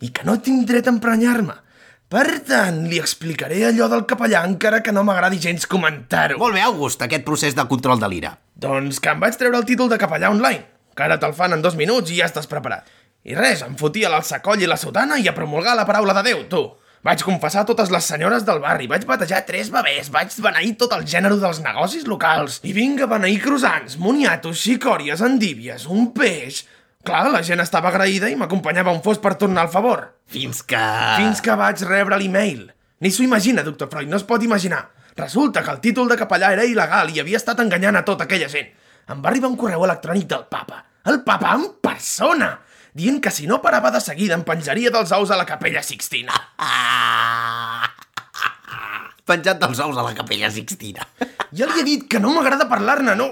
i 0.00 0.08
que 0.14 0.24
no 0.24 0.38
tinc 0.40 0.64
dret 0.64 0.88
a 0.88 0.94
emprenyar-me. 0.96 1.60
Per 2.08 2.38
tant, 2.40 2.86
li 2.88 2.96
explicaré 2.96 3.58
allò 3.68 3.84
del 3.92 4.06
capellà 4.08 4.40
encara 4.48 4.78
que 4.80 4.94
no 4.96 5.02
m'agradi 5.04 5.36
gens 5.44 5.66
comentar-ho. 5.68 6.38
Molt 6.40 6.56
bé, 6.56 6.62
August, 6.64 7.02
aquest 7.04 7.26
procés 7.26 7.52
de 7.52 7.66
control 7.68 8.00
de 8.00 8.08
l'ira. 8.08 8.30
Doncs 8.56 8.96
que 9.04 9.12
em 9.12 9.20
vaig 9.20 9.36
treure 9.36 9.60
el 9.60 9.66
títol 9.68 9.90
de 9.92 9.98
capellà 10.00 10.30
online, 10.32 10.64
que 10.96 11.04
ara 11.04 11.18
te'l 11.20 11.36
fan 11.36 11.52
en 11.58 11.64
dos 11.66 11.76
minuts 11.76 12.08
i 12.08 12.16
ja 12.22 12.30
estàs 12.30 12.48
preparat. 12.48 12.88
I 13.28 13.36
res, 13.36 13.60
em 13.66 13.76
fotia 13.76 14.08
l'alçacoll 14.08 14.64
i 14.64 14.70
la 14.70 14.80
sotana 14.80 15.18
i 15.20 15.28
a 15.28 15.34
promulgar 15.36 15.76
la 15.76 15.84
paraula 15.84 16.16
de 16.16 16.24
Déu, 16.30 16.46
tu. 16.48 16.62
Vaig 17.04 17.20
confessar 17.28 17.66
totes 17.68 17.92
les 17.92 18.08
senyores 18.08 18.48
del 18.48 18.64
barri, 18.64 18.88
vaig 18.88 19.04
batejar 19.04 19.44
tres 19.44 19.68
bebès, 19.70 20.08
vaig 20.08 20.32
beneir 20.40 20.78
tot 20.80 20.96
el 20.96 21.04
gènere 21.04 21.36
dels 21.36 21.60
negocis 21.60 22.08
locals. 22.08 22.62
I 22.64 22.72
vinga, 22.72 23.04
beneir 23.04 23.36
croissants, 23.44 24.00
moniatos, 24.00 24.64
xicòries, 24.64 25.20
endívies, 25.28 25.84
un 25.92 26.08
peix... 26.16 26.64
Clar, 27.08 27.30
la 27.32 27.40
gent 27.40 27.62
estava 27.64 27.88
agraïda 27.88 28.28
i 28.28 28.36
m'acompanyava 28.36 28.92
on 28.92 29.00
fos 29.04 29.16
per 29.22 29.32
tornar 29.40 29.64
el 29.64 29.72
favor. 29.72 30.02
Fins 30.28 30.60
que... 30.60 30.80
Fins 31.16 31.40
que 31.44 31.54
vaig 31.56 31.80
rebre 31.88 32.18
l'email. 32.20 32.66
Ni 33.00 33.12
s'ho 33.14 33.24
imagina, 33.24 33.64
doctor 33.64 33.88
Freud, 33.88 34.10
no 34.12 34.18
es 34.20 34.26
pot 34.28 34.44
imaginar. 34.44 34.82
Resulta 35.16 35.62
que 35.64 35.72
el 35.72 35.80
títol 35.80 36.10
de 36.10 36.18
capellà 36.20 36.52
era 36.52 36.66
il·legal 36.68 37.08
i 37.14 37.22
havia 37.22 37.40
estat 37.40 37.62
enganyant 37.64 37.96
a 37.96 38.04
tota 38.04 38.28
aquella 38.28 38.50
gent. 38.52 38.68
Em 39.08 39.24
va 39.24 39.32
arribar 39.32 39.48
un 39.48 39.56
correu 39.56 39.86
electrònic 39.86 40.28
del 40.28 40.44
papa. 40.52 40.82
El 41.08 41.22
papa 41.24 41.54
en 41.56 41.64
persona! 41.80 42.58
Dient 42.98 43.22
que 43.24 43.32
si 43.32 43.48
no 43.48 43.62
parava 43.64 43.92
de 43.94 44.02
seguida 44.04 44.36
em 44.36 44.44
penjaria 44.44 44.92
dels 44.92 45.14
ous 45.16 45.32
a 45.32 45.40
la 45.40 45.48
capella 45.48 45.80
Sixtina. 45.86 46.36
Penjat 49.28 49.64
dels 49.64 49.80
ous 49.84 49.96
a 49.96 50.04
la 50.04 50.12
capella 50.18 50.52
Sixtina. 50.52 51.08
Ja 51.56 51.68
li 51.68 51.80
he 51.80 51.84
dit 51.86 52.04
que 52.10 52.20
no 52.20 52.34
m'agrada 52.34 52.68
parlar-ne, 52.68 53.14
no? 53.16 53.28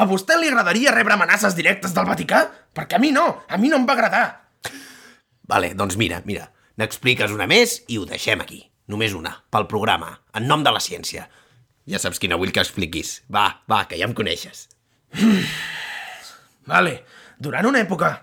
A 0.00 0.06
vostè 0.08 0.38
li 0.38 0.48
agradaria 0.48 0.94
rebre 0.94 1.16
amenaces 1.16 1.56
directes 1.58 1.92
del 1.96 2.08
Vaticà? 2.08 2.44
Perquè 2.76 2.96
a 2.96 3.02
mi 3.02 3.10
no, 3.12 3.26
a 3.48 3.58
mi 3.60 3.68
no 3.68 3.80
em 3.80 3.86
va 3.88 3.96
agradar. 3.98 4.24
Vale, 5.50 5.74
doncs 5.74 5.98
mira, 6.00 6.22
mira, 6.24 6.48
n'expliques 6.80 7.34
una 7.34 7.48
més 7.50 7.80
i 7.88 7.98
ho 7.98 8.06
deixem 8.08 8.40
aquí. 8.40 8.62
Només 8.90 9.14
una, 9.14 9.34
pel 9.52 9.68
programa, 9.70 10.16
en 10.34 10.48
nom 10.50 10.64
de 10.66 10.72
la 10.74 10.82
ciència. 10.82 11.28
Ja 11.90 12.00
saps 12.02 12.18
quina 12.22 12.38
vull 12.40 12.52
que 12.54 12.62
expliquis. 12.62 13.20
Va, 13.30 13.46
va, 13.70 13.84
que 13.90 13.98
ja 13.98 14.08
em 14.08 14.16
coneixes. 14.16 14.66
Vale, 16.70 17.00
durant 17.38 17.70
una 17.70 17.82
època... 17.82 18.16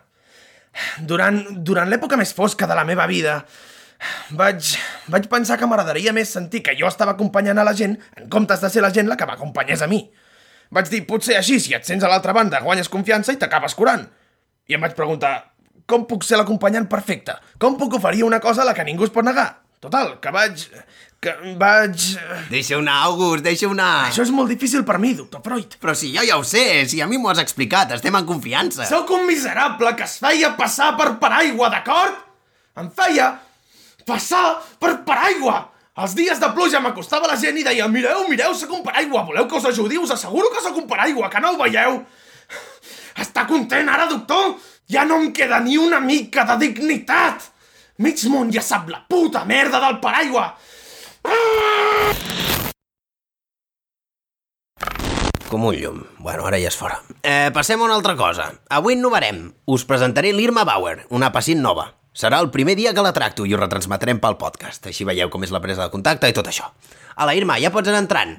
Durant, 1.10 1.40
durant 1.66 1.90
l'època 1.90 2.20
més 2.20 2.36
fosca 2.38 2.68
de 2.70 2.76
la 2.78 2.84
meva 2.86 3.08
vida, 3.10 3.40
vaig, 4.38 4.76
vaig 5.12 5.28
pensar 5.32 5.58
que 5.58 5.68
m'agradaria 5.70 6.14
més 6.14 6.32
sentir 6.34 6.64
que 6.66 6.76
jo 6.78 6.88
estava 6.90 7.16
acompanyant 7.16 7.58
a 7.58 7.66
la 7.68 7.76
gent 7.78 7.98
en 8.18 8.30
comptes 8.30 8.62
de 8.64 8.70
ser 8.72 8.84
la 8.86 8.94
gent 8.94 9.10
la 9.10 9.18
que 9.18 9.28
m'acompanyés 9.30 9.84
a 9.84 9.90
mi. 9.92 10.04
Vaig 10.74 10.90
dir, 10.92 11.06
potser 11.08 11.38
així, 11.40 11.60
si 11.64 11.76
et 11.78 11.88
sents 11.88 12.04
a 12.04 12.12
l'altra 12.12 12.36
banda, 12.36 12.60
guanyes 12.64 12.92
confiança 12.92 13.34
i 13.34 13.40
t'acabes 13.40 13.76
curant. 13.78 14.04
I 14.68 14.76
em 14.76 14.84
vaig 14.84 14.98
preguntar, 14.98 15.54
com 15.88 16.04
puc 16.10 16.26
ser 16.28 16.40
l'acompanyant 16.40 16.90
perfecte? 16.92 17.38
Com 17.58 17.78
puc 17.80 17.96
oferir 17.98 18.26
una 18.28 18.42
cosa 18.44 18.66
a 18.66 18.68
la 18.68 18.76
que 18.76 18.84
ningú 18.84 19.08
es 19.08 19.14
pot 19.16 19.26
negar? 19.26 19.48
Total, 19.80 20.18
que 20.20 20.32
vaig... 20.34 20.66
que 21.24 21.34
vaig... 21.58 21.96
Deixa 22.50 22.80
una, 22.82 22.98
August, 23.08 23.46
deixa 23.46 23.70
una. 23.72 23.88
Això 24.10 24.26
és 24.26 24.34
molt 24.34 24.52
difícil 24.52 24.84
per 24.84 24.98
mi, 25.00 25.14
doctor 25.16 25.44
Freud. 25.46 25.78
Però 25.80 25.96
si 25.96 26.12
jo 26.16 26.26
ja 26.28 26.36
ho 26.36 26.44
sé, 26.44 26.84
si 26.92 27.00
a 27.02 27.08
mi 27.08 27.22
m'ho 27.22 27.32
has 27.32 27.42
explicat, 27.44 27.94
estem 27.96 28.18
en 28.20 28.28
confiança. 28.28 28.90
Sóc 28.90 29.14
un 29.16 29.28
miserable 29.30 29.94
que 29.96 30.08
es 30.10 30.18
feia 30.20 30.52
passar 30.60 30.96
per 31.00 31.14
paraigua, 31.22 31.72
d'acord? 31.72 32.20
Em 32.78 32.90
feia 32.94 33.32
passar 34.08 34.46
per 34.80 35.02
paraigua! 35.08 35.66
Els 35.98 36.14
dies 36.14 36.40
de 36.40 36.48
pluja 36.54 36.80
m'acostava 36.80 37.28
la 37.30 37.36
gent 37.42 37.58
i 37.58 37.66
deia 37.66 37.88
Mireu, 37.90 38.28
mireu, 38.30 38.54
sóc 38.56 38.72
un 38.78 38.84
paraigua, 38.86 39.26
voleu 39.26 39.48
que 39.50 39.58
us 39.58 39.66
ajudi? 39.66 39.98
Us 39.98 40.14
asseguro 40.14 40.52
que 40.54 40.62
sóc 40.62 40.78
un 40.78 40.88
paraigua, 40.90 41.30
que 41.34 41.42
no 41.42 41.56
ho 41.56 41.60
veieu? 41.60 42.00
Està 43.26 43.48
content 43.50 43.90
ara, 43.90 44.06
doctor? 44.12 44.56
Ja 44.88 45.04
no 45.10 45.18
em 45.20 45.32
queda 45.36 45.60
ni 45.60 45.78
una 45.82 46.00
mica 46.00 46.46
de 46.54 46.60
dignitat! 46.68 47.50
Mig 47.98 48.22
món 48.30 48.54
ja 48.54 48.62
sap 48.62 48.92
la 48.94 49.02
puta 49.10 49.44
merda 49.50 49.82
del 49.84 50.00
paraigua! 50.00 50.52
com 55.48 55.66
un 55.66 55.76
llum. 55.76 56.02
Bueno, 56.20 56.46
ara 56.46 56.60
ja 56.60 56.70
és 56.70 56.78
fora. 56.78 57.00
Eh, 57.24 57.50
passem 57.56 57.80
a 57.80 57.88
una 57.88 57.96
altra 57.96 58.16
cosa. 58.20 58.52
Avui 58.70 58.98
innovarem. 58.98 59.48
Us 59.66 59.86
presentaré 59.88 60.34
l'Irma 60.36 60.66
Bauer, 60.68 61.06
una 61.10 61.32
pacient 61.32 61.64
nova. 61.64 61.94
Serà 62.18 62.40
el 62.42 62.50
primer 62.50 62.74
dia 62.74 62.96
que 62.98 63.04
la 63.06 63.12
tracto 63.14 63.46
i 63.46 63.52
ho 63.54 63.60
retransmetrem 63.60 64.18
pel 64.18 64.40
podcast. 64.42 64.88
Així 64.90 65.06
veieu 65.06 65.30
com 65.30 65.44
és 65.46 65.52
la 65.54 65.62
presa 65.62 65.84
de 65.84 65.94
contacte 65.94 66.26
i 66.26 66.34
tot 66.34 66.48
això. 66.50 66.72
A 67.14 67.28
la 67.30 67.36
Irma, 67.38 67.60
ja 67.62 67.70
pots 67.70 67.92
anar 67.92 68.00
entrant. 68.02 68.32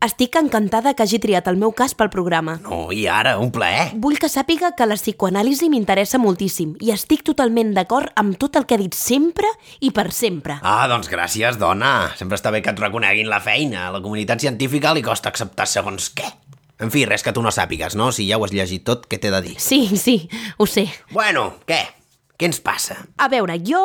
Estic 0.00 0.38
encantada 0.40 0.94
que 0.96 1.04
hagi 1.04 1.20
triat 1.20 1.50
el 1.52 1.58
meu 1.60 1.74
cas 1.76 1.92
pel 1.92 2.08
programa. 2.08 2.54
No, 2.64 2.86
i 2.88 3.02
ara, 3.04 3.34
un 3.36 3.52
plaer. 3.52 3.90
Vull 4.00 4.16
que 4.16 4.30
sàpiga 4.32 4.70
que 4.78 4.88
la 4.88 4.96
psicoanàlisi 4.96 5.68
m'interessa 5.68 6.16
moltíssim 6.22 6.72
i 6.80 6.94
estic 6.96 7.20
totalment 7.28 7.74
d'acord 7.76 8.16
amb 8.16 8.40
tot 8.40 8.56
el 8.56 8.64
que 8.64 8.78
ha 8.78 8.80
dit 8.80 8.96
sempre 8.96 9.52
i 9.84 9.92
per 9.92 10.08
sempre. 10.16 10.56
Ah, 10.64 10.88
doncs 10.88 11.12
gràcies, 11.12 11.60
dona. 11.60 12.14
Sempre 12.16 12.40
està 12.40 12.48
bé 12.48 12.64
que 12.64 12.72
et 12.72 12.80
reconeguin 12.80 13.28
la 13.28 13.44
feina. 13.44 13.90
A 13.90 13.94
la 13.98 14.00
comunitat 14.00 14.40
científica 14.40 14.96
li 14.96 15.04
costa 15.04 15.28
acceptar 15.28 15.68
segons 15.68 16.14
què. 16.16 16.32
En 16.80 16.88
fi, 16.88 17.04
res 17.04 17.20
que 17.20 17.36
tu 17.36 17.44
no 17.44 17.52
sàpigues, 17.52 17.92
no? 17.92 18.08
Si 18.08 18.24
ja 18.24 18.40
ho 18.40 18.48
has 18.48 18.56
llegit 18.56 18.88
tot, 18.88 19.04
què 19.04 19.20
t'he 19.20 19.36
de 19.36 19.44
dir? 19.50 19.58
Sí, 19.60 19.84
sí, 20.00 20.22
ho 20.56 20.64
sé. 20.64 20.88
Bueno, 21.12 21.50
què? 21.68 21.99
Què 22.40 22.48
ens 22.48 22.62
passa? 22.64 22.94
A 23.20 23.26
veure, 23.28 23.58
jo 23.60 23.82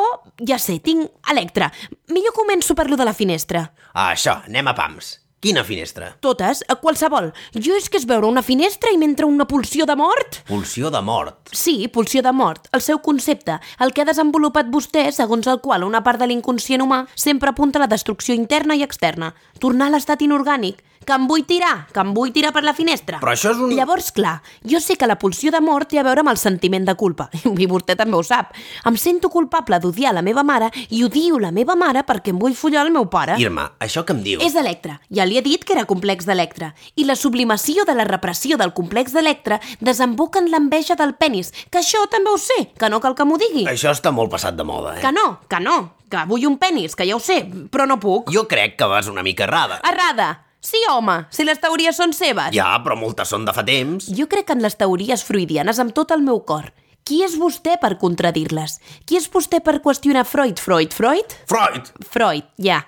ja 0.48 0.56
sé, 0.56 0.78
tinc 0.80 1.10
Electra. 1.28 1.68
Millor 2.08 2.32
començo 2.32 2.72
per 2.72 2.86
lo 2.88 2.96
de 2.96 3.04
la 3.04 3.12
finestra. 3.12 3.66
Ah, 3.92 4.14
això, 4.14 4.38
anem 4.48 4.70
a 4.70 4.72
pams. 4.72 5.10
Quina 5.44 5.60
finestra? 5.62 6.08
Totes, 6.24 6.62
a 6.64 6.78
qualsevol. 6.80 7.28
Jo 7.52 7.76
és 7.76 7.90
que 7.92 8.00
és 8.00 8.06
veure 8.08 8.24
una 8.24 8.40
finestra 8.40 8.88
i 8.88 8.96
m'entra 8.96 9.28
una 9.28 9.44
pulsió 9.44 9.84
de 9.84 9.92
mort. 10.00 10.40
Pulsió 10.48 10.88
de 10.90 11.02
mort. 11.04 11.52
Sí, 11.52 11.74
pulsió 11.92 12.22
de 12.24 12.32
mort, 12.32 12.70
el 12.72 12.80
seu 12.80 13.02
concepte, 13.04 13.58
el 13.78 13.92
que 13.92 14.00
ha 14.02 14.08
desenvolupat 14.08 14.72
vostè, 14.72 15.04
segons 15.12 15.46
el 15.52 15.60
qual 15.60 15.84
una 15.84 16.00
part 16.02 16.24
de 16.24 16.30
l'inconscient 16.32 16.80
humà 16.80 17.02
sempre 17.14 17.52
apunta 17.52 17.76
a 17.76 17.84
la 17.84 17.92
destrucció 17.92 18.34
interna 18.34 18.74
i 18.74 18.82
externa, 18.88 19.34
tornar 19.60 19.90
a 19.90 19.98
l'estat 19.98 20.24
inorgànic, 20.24 20.80
que 21.06 21.14
em 21.14 21.26
vull 21.30 21.44
tirar, 21.46 21.86
que 21.94 22.02
em 22.02 22.12
vull 22.16 22.32
tirar 22.34 22.50
per 22.52 22.64
la 22.66 22.74
finestra. 22.74 23.20
Però 23.22 23.32
això 23.32 23.52
és 23.54 23.60
un... 23.62 23.72
Llavors, 23.76 24.10
clar, 24.16 24.40
jo 24.66 24.80
sé 24.82 24.96
que 24.98 25.06
la 25.06 25.18
pulsió 25.20 25.52
de 25.54 25.60
mort 25.62 25.88
té 25.92 26.00
a 26.00 26.04
veure 26.06 26.24
amb 26.24 26.32
el 26.32 26.40
sentiment 26.40 26.84
de 26.88 26.96
culpa, 26.98 27.28
i 27.46 27.68
vostè 27.70 27.96
també 27.98 28.18
ho 28.18 28.24
sap. 28.26 28.52
Em 28.88 28.98
sento 29.00 29.30
culpable 29.32 29.78
d'odiar 29.82 30.12
la 30.16 30.24
meva 30.26 30.42
mare 30.46 30.72
i 30.90 31.04
odio 31.06 31.38
la 31.42 31.52
meva 31.54 31.76
mare 31.78 32.02
perquè 32.06 32.34
em 32.34 32.40
vull 32.42 32.56
follar 32.58 32.84
el 32.86 32.92
meu 32.94 33.06
pare. 33.12 33.38
Irma, 33.42 33.70
això 33.80 34.04
que 34.04 34.16
em 34.16 34.22
dius... 34.26 34.44
És 34.44 34.58
Electra. 34.58 34.98
Ja 35.14 35.26
li 35.28 35.38
he 35.38 35.44
dit 35.44 35.62
que 35.64 35.76
era 35.76 35.86
complex 35.86 36.26
d'Electra. 36.26 36.72
I 36.96 37.06
la 37.06 37.16
sublimació 37.16 37.86
de 37.86 37.94
la 37.94 38.06
repressió 38.08 38.58
del 38.58 38.74
complex 38.74 39.14
d'Electra 39.14 39.60
desemboca 39.80 40.42
en 40.42 40.50
l'enveja 40.50 40.96
del 40.98 41.14
penis, 41.14 41.52
que 41.70 41.82
això 41.82 42.02
també 42.10 42.32
ho 42.32 42.40
sé, 42.40 42.72
que 42.76 42.90
no 42.90 43.00
cal 43.04 43.14
que 43.14 43.28
m'ho 43.28 43.38
digui. 43.40 43.66
Això 43.70 43.94
està 43.94 44.10
molt 44.14 44.32
passat 44.32 44.58
de 44.58 44.66
moda, 44.66 44.96
eh? 44.98 45.04
Que 45.04 45.12
no, 45.14 45.28
que 45.48 45.60
no, 45.62 45.76
que 46.10 46.24
vull 46.30 46.48
un 46.48 46.58
penis, 46.58 46.96
que 46.96 47.06
ja 47.06 47.16
ho 47.16 47.22
sé, 47.22 47.42
però 47.70 47.86
no 47.86 48.00
puc. 48.02 48.32
Jo 48.34 48.46
crec 48.50 48.76
que 48.80 48.90
vas 48.90 49.12
una 49.12 49.24
mica 49.26 49.46
errada. 49.46 49.80
Errada! 49.86 50.45
Sí, 50.66 50.80
home, 50.90 51.20
si 51.30 51.44
les 51.46 51.60
teories 51.62 51.94
són 51.94 52.10
seves. 52.16 52.50
Ja, 52.56 52.72
però 52.82 52.96
moltes 52.98 53.30
són 53.30 53.44
de 53.46 53.54
fa 53.54 53.62
temps. 53.66 54.08
Jo 54.18 54.26
crec 54.30 54.50
en 54.50 54.64
les 54.64 54.74
teories 54.74 55.22
freudianes 55.22 55.78
amb 55.82 55.94
tot 55.94 56.10
el 56.16 56.24
meu 56.26 56.40
cor. 56.48 56.72
Qui 57.06 57.20
és 57.22 57.36
vostè 57.38 57.76
per 57.78 57.92
contradir-les? 58.00 58.80
Qui 59.06 59.20
és 59.20 59.28
vostè 59.30 59.60
per 59.62 59.76
qüestionar 59.84 60.24
Freud? 60.26 60.58
Freud? 60.58 60.96
Freud? 60.96 61.36
Freud! 61.46 61.92
Freud, 62.10 62.48
ja. 62.58 62.80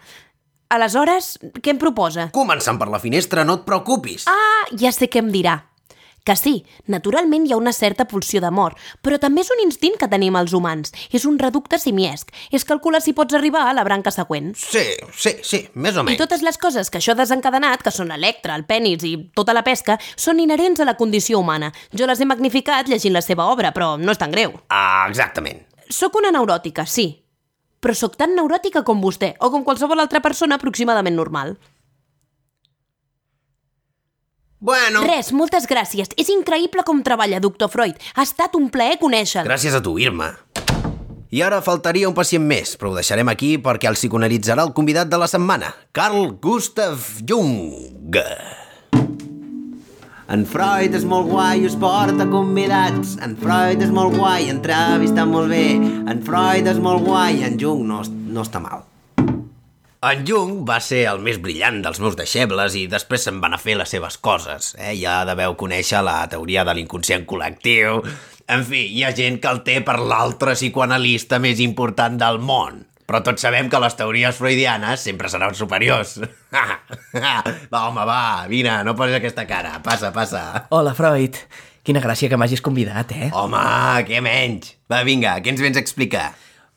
Aleshores, 0.75 1.37
què 1.63 1.71
em 1.71 1.79
proposa? 1.79 2.27
Començant 2.35 2.81
per 2.83 2.91
la 2.91 2.99
finestra, 2.99 3.47
no 3.47 3.61
et 3.61 3.63
preocupis. 3.69 4.27
Ah, 4.27 4.67
ja 4.75 4.91
sé 4.93 5.07
què 5.07 5.23
em 5.23 5.31
dirà. 5.33 5.55
Que 6.25 6.35
sí, 6.37 6.65
naturalment 6.87 7.47
hi 7.47 7.53
ha 7.55 7.57
una 7.57 7.73
certa 7.73 8.05
pulsió 8.05 8.41
de 8.45 8.51
mort, 8.53 8.77
però 9.03 9.17
també 9.19 9.41
és 9.41 9.51
un 9.55 9.63
instint 9.65 9.95
que 9.97 10.09
tenim 10.13 10.37
els 10.37 10.53
humans. 10.53 10.93
És 11.11 11.25
un 11.25 11.39
reducte 11.39 11.79
simiesc. 11.81 12.35
És 12.53 12.67
calcular 12.69 13.01
si 13.01 13.15
pots 13.17 13.35
arribar 13.35 13.63
a 13.69 13.73
la 13.73 13.85
branca 13.85 14.11
següent. 14.13 14.51
Sí, 14.57 14.83
sí, 15.17 15.37
sí, 15.43 15.63
més 15.75 15.97
o 15.97 16.03
I 16.03 16.11
menys. 16.11 16.19
totes 16.21 16.43
les 16.45 16.59
coses 16.59 16.91
que 16.91 16.99
això 16.99 17.13
ha 17.15 17.21
desencadenat, 17.23 17.83
que 17.83 17.91
són 17.95 18.09
l'electre, 18.13 18.55
el 18.55 18.67
penis 18.69 19.05
i 19.09 19.15
tota 19.35 19.55
la 19.57 19.65
pesca, 19.65 19.99
són 20.17 20.41
inherents 20.41 20.81
a 20.81 20.85
la 20.85 20.97
condició 21.01 21.41
humana. 21.41 21.73
Jo 21.97 22.07
les 22.07 22.21
he 22.21 22.29
magnificat 22.29 22.89
llegint 22.89 23.15
la 23.17 23.23
seva 23.25 23.47
obra, 23.49 23.73
però 23.73 23.97
no 23.97 24.13
és 24.13 24.19
tan 24.21 24.31
greu. 24.31 24.53
Ah, 24.69 25.07
exactament. 25.09 25.65
Sóc 25.89 26.15
una 26.21 26.31
neuròtica, 26.31 26.85
sí, 26.85 27.25
però 27.81 27.95
sóc 27.95 28.17
tan 28.21 28.35
neuròtica 28.37 28.83
com 28.85 29.01
vostè, 29.01 29.37
o 29.41 29.49
com 29.51 29.65
qualsevol 29.65 30.01
altra 30.01 30.21
persona 30.21 30.57
aproximadament 30.57 31.17
normal. 31.17 31.57
Bueno... 34.61 35.05
Res, 35.07 35.31
moltes 35.33 35.69
gràcies. 35.71 36.11
És 36.19 36.31
increïble 36.35 36.83
com 36.87 37.03
treballa, 37.07 37.39
doctor 37.43 37.71
Freud. 37.71 37.99
Ha 38.17 38.27
estat 38.27 38.57
un 38.59 38.69
plaer 38.75 38.99
conèixer-lo. 38.99 39.47
Gràcies 39.47 39.77
a 39.77 39.83
tu, 39.85 39.95
Irma. 40.03 40.33
I 41.31 41.43
ara 41.45 41.61
faltaria 41.61 42.09
un 42.09 42.17
pacient 42.17 42.45
més, 42.49 42.73
però 42.81 42.91
ho 42.91 42.97
deixarem 42.97 43.29
aquí 43.29 43.57
perquè 43.61 43.91
el 43.91 43.99
psicoanalitzarà 43.99 44.65
el 44.65 44.73
convidat 44.75 45.11
de 45.13 45.19
la 45.21 45.29
setmana, 45.29 45.75
Carl 45.93 46.33
Gustav 46.41 47.05
Jung. 47.29 48.17
En 50.29 50.45
Freud 50.49 50.97
és 50.97 51.05
molt 51.09 51.29
guai, 51.29 51.63
us 51.69 51.77
porta 51.81 52.27
convidats. 52.29 53.15
En 53.25 53.37
Freud 53.41 53.85
és 53.85 53.93
molt 53.93 54.17
guai, 54.17 54.49
entrevista 54.53 55.25
molt 55.29 55.53
bé. 55.53 55.79
En 56.09 56.21
Freud 56.25 56.69
és 56.69 56.81
molt 56.85 57.05
guai, 57.07 57.45
en 57.47 57.61
Jung 57.61 57.87
no, 57.89 58.03
no 58.05 58.45
està 58.45 58.61
mal. 58.61 58.89
En 59.99 60.21
Jung 60.23 60.61
va 60.63 60.77
ser 60.79 61.01
el 61.11 61.19
més 61.27 61.41
brillant 61.43 61.81
dels 61.83 61.99
meus 61.99 62.15
deixebles 62.15 62.77
i 62.79 62.85
després 62.91 63.25
se'n 63.27 63.41
van 63.43 63.57
a 63.57 63.59
fer 63.59 63.75
les 63.81 63.91
seves 63.91 64.15
coses. 64.23 64.77
Eh? 64.79 64.93
Ja 65.01 65.25
deveu 65.27 65.57
conèixer 65.59 66.05
la 66.07 66.21
teoria 66.31 66.63
de 66.63 66.77
l'inconscient 66.79 67.25
col·lectiu. 67.27 67.99
En 68.47 68.63
fi, 68.69 68.85
hi 68.95 69.03
ha 69.03 69.11
gent 69.17 69.41
que 69.43 69.51
el 69.51 69.65
té 69.67 69.81
per 69.83 69.99
l'altre 69.99 70.55
psicoanalista 70.55 71.43
més 71.43 71.59
important 71.59 72.15
del 72.21 72.39
món. 72.39 72.85
Però 73.11 73.25
tots 73.27 73.43
sabem 73.43 73.67
que 73.73 73.83
les 73.83 73.99
teories 73.99 74.39
freudianes 74.39 75.03
sempre 75.03 75.33
seran 75.33 75.59
superiors. 75.59 76.21
va, 77.75 77.83
home, 77.83 78.07
va, 78.07 78.23
vine, 78.47 78.79
no 78.87 78.95
posis 78.95 79.19
aquesta 79.19 79.49
cara. 79.51 79.81
Passa, 79.83 80.13
passa. 80.15 80.69
Hola, 80.71 80.95
Freud. 80.95 81.43
Quina 81.83 82.05
gràcia 82.05 82.31
que 82.31 82.39
m'hagis 82.39 82.63
convidat, 82.63 83.17
eh? 83.17 83.33
Home, 83.35 83.65
què 84.07 84.23
menys? 84.23 84.77
Va, 84.93 85.03
vinga, 85.09 85.41
què 85.43 85.57
ens 85.57 85.65
vens 85.65 85.81
a 85.81 85.83
explicar? 85.83 86.29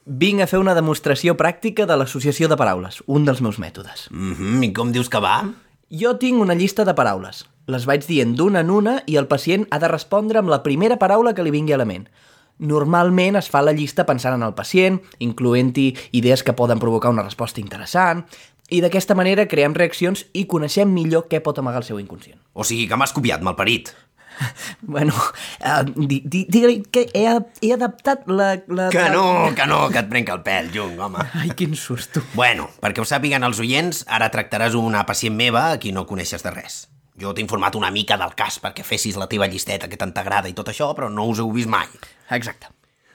Vinc 0.06 0.42
a 0.42 0.48
fer 0.50 0.58
una 0.58 0.74
demostració 0.74 1.36
pràctica 1.38 1.86
de 1.86 1.94
l'associació 1.94 2.48
de 2.50 2.58
paraules, 2.58 3.04
un 3.06 3.26
dels 3.28 3.42
meus 3.46 3.60
mètodes. 3.62 4.08
Mm 4.10 4.34
-hmm, 4.34 4.64
I 4.66 4.74
com 4.74 4.92
dius 4.92 5.10
que 5.10 5.20
va? 5.20 5.54
Jo 5.92 6.18
tinc 6.18 6.42
una 6.42 6.56
llista 6.56 6.86
de 6.86 6.94
paraules. 6.94 7.46
Les 7.68 7.86
vaig 7.86 8.06
dient 8.08 8.36
d'una 8.36 8.62
en 8.62 8.72
una 8.72 9.04
i 9.06 9.18
el 9.18 9.28
pacient 9.28 9.68
ha 9.70 9.78
de 9.78 9.88
respondre 9.88 10.40
amb 10.40 10.50
la 10.50 10.64
primera 10.64 10.98
paraula 10.98 11.34
que 11.34 11.44
li 11.44 11.52
vingui 11.52 11.74
a 11.74 11.78
la 11.78 11.86
ment. 11.86 12.10
Normalment 12.58 13.36
es 13.36 13.50
fa 13.50 13.62
la 13.62 13.74
llista 13.74 14.06
pensant 14.06 14.34
en 14.34 14.44
el 14.44 14.54
pacient, 14.54 15.02
incloent-hi 15.20 15.96
idees 16.12 16.44
que 16.44 16.54
poden 16.54 16.80
provocar 16.80 17.10
una 17.10 17.24
resposta 17.24 17.60
interessant, 17.60 18.26
i 18.70 18.80
d'aquesta 18.82 19.16
manera 19.16 19.48
creem 19.48 19.74
reaccions 19.74 20.26
i 20.34 20.46
coneixem 20.46 20.92
millor 20.94 21.28
què 21.28 21.42
pot 21.44 21.58
amagar 21.60 21.82
el 21.82 21.84
seu 21.84 22.00
inconscient. 22.00 22.40
O 22.54 22.64
sigui 22.64 22.88
que 22.88 22.96
m'has 22.96 23.14
copiat, 23.14 23.42
malparit. 23.42 23.92
Bueno, 24.82 25.14
uh, 25.14 25.84
di, 25.96 26.22
di, 26.26 26.46
digue 26.50 26.82
que 26.90 27.06
he, 27.14 27.26
he 27.62 27.74
adaptat 27.74 28.26
la... 28.28 28.56
la 28.68 28.90
Que 28.90 29.10
no, 29.14 29.54
que 29.56 29.66
no, 29.70 29.84
que 29.94 30.02
et 30.02 30.10
prenc 30.10 30.32
el 30.34 30.42
pèl, 30.46 30.72
Jung, 30.74 30.98
home. 31.00 31.22
Ai, 31.38 31.52
quin 31.58 31.76
susto. 31.78 32.24
Bueno, 32.34 32.70
perquè 32.82 33.04
ho 33.04 33.08
sàpiguen 33.08 33.46
els 33.48 33.62
oients, 33.62 34.04
ara 34.10 34.32
tractaràs 34.34 34.76
una 34.80 35.06
pacient 35.08 35.38
meva 35.38 35.68
a 35.72 35.78
qui 35.82 35.94
no 35.96 36.08
coneixes 36.10 36.44
de 36.44 36.54
res. 36.56 36.86
Jo 37.22 37.36
t'he 37.36 37.44
informat 37.44 37.76
una 37.78 37.92
mica 37.94 38.18
del 38.18 38.34
cas 38.38 38.58
perquè 38.64 38.86
fessis 38.88 39.20
la 39.20 39.30
teva 39.30 39.50
llisteta 39.52 39.90
que 39.92 40.00
tant 40.00 40.14
t'agrada 40.16 40.50
i 40.50 40.56
tot 40.58 40.72
això, 40.72 40.90
però 40.98 41.12
no 41.12 41.28
us 41.30 41.42
heu 41.44 41.52
vist 41.54 41.70
mai. 41.70 41.90
Exacte. 42.34 42.72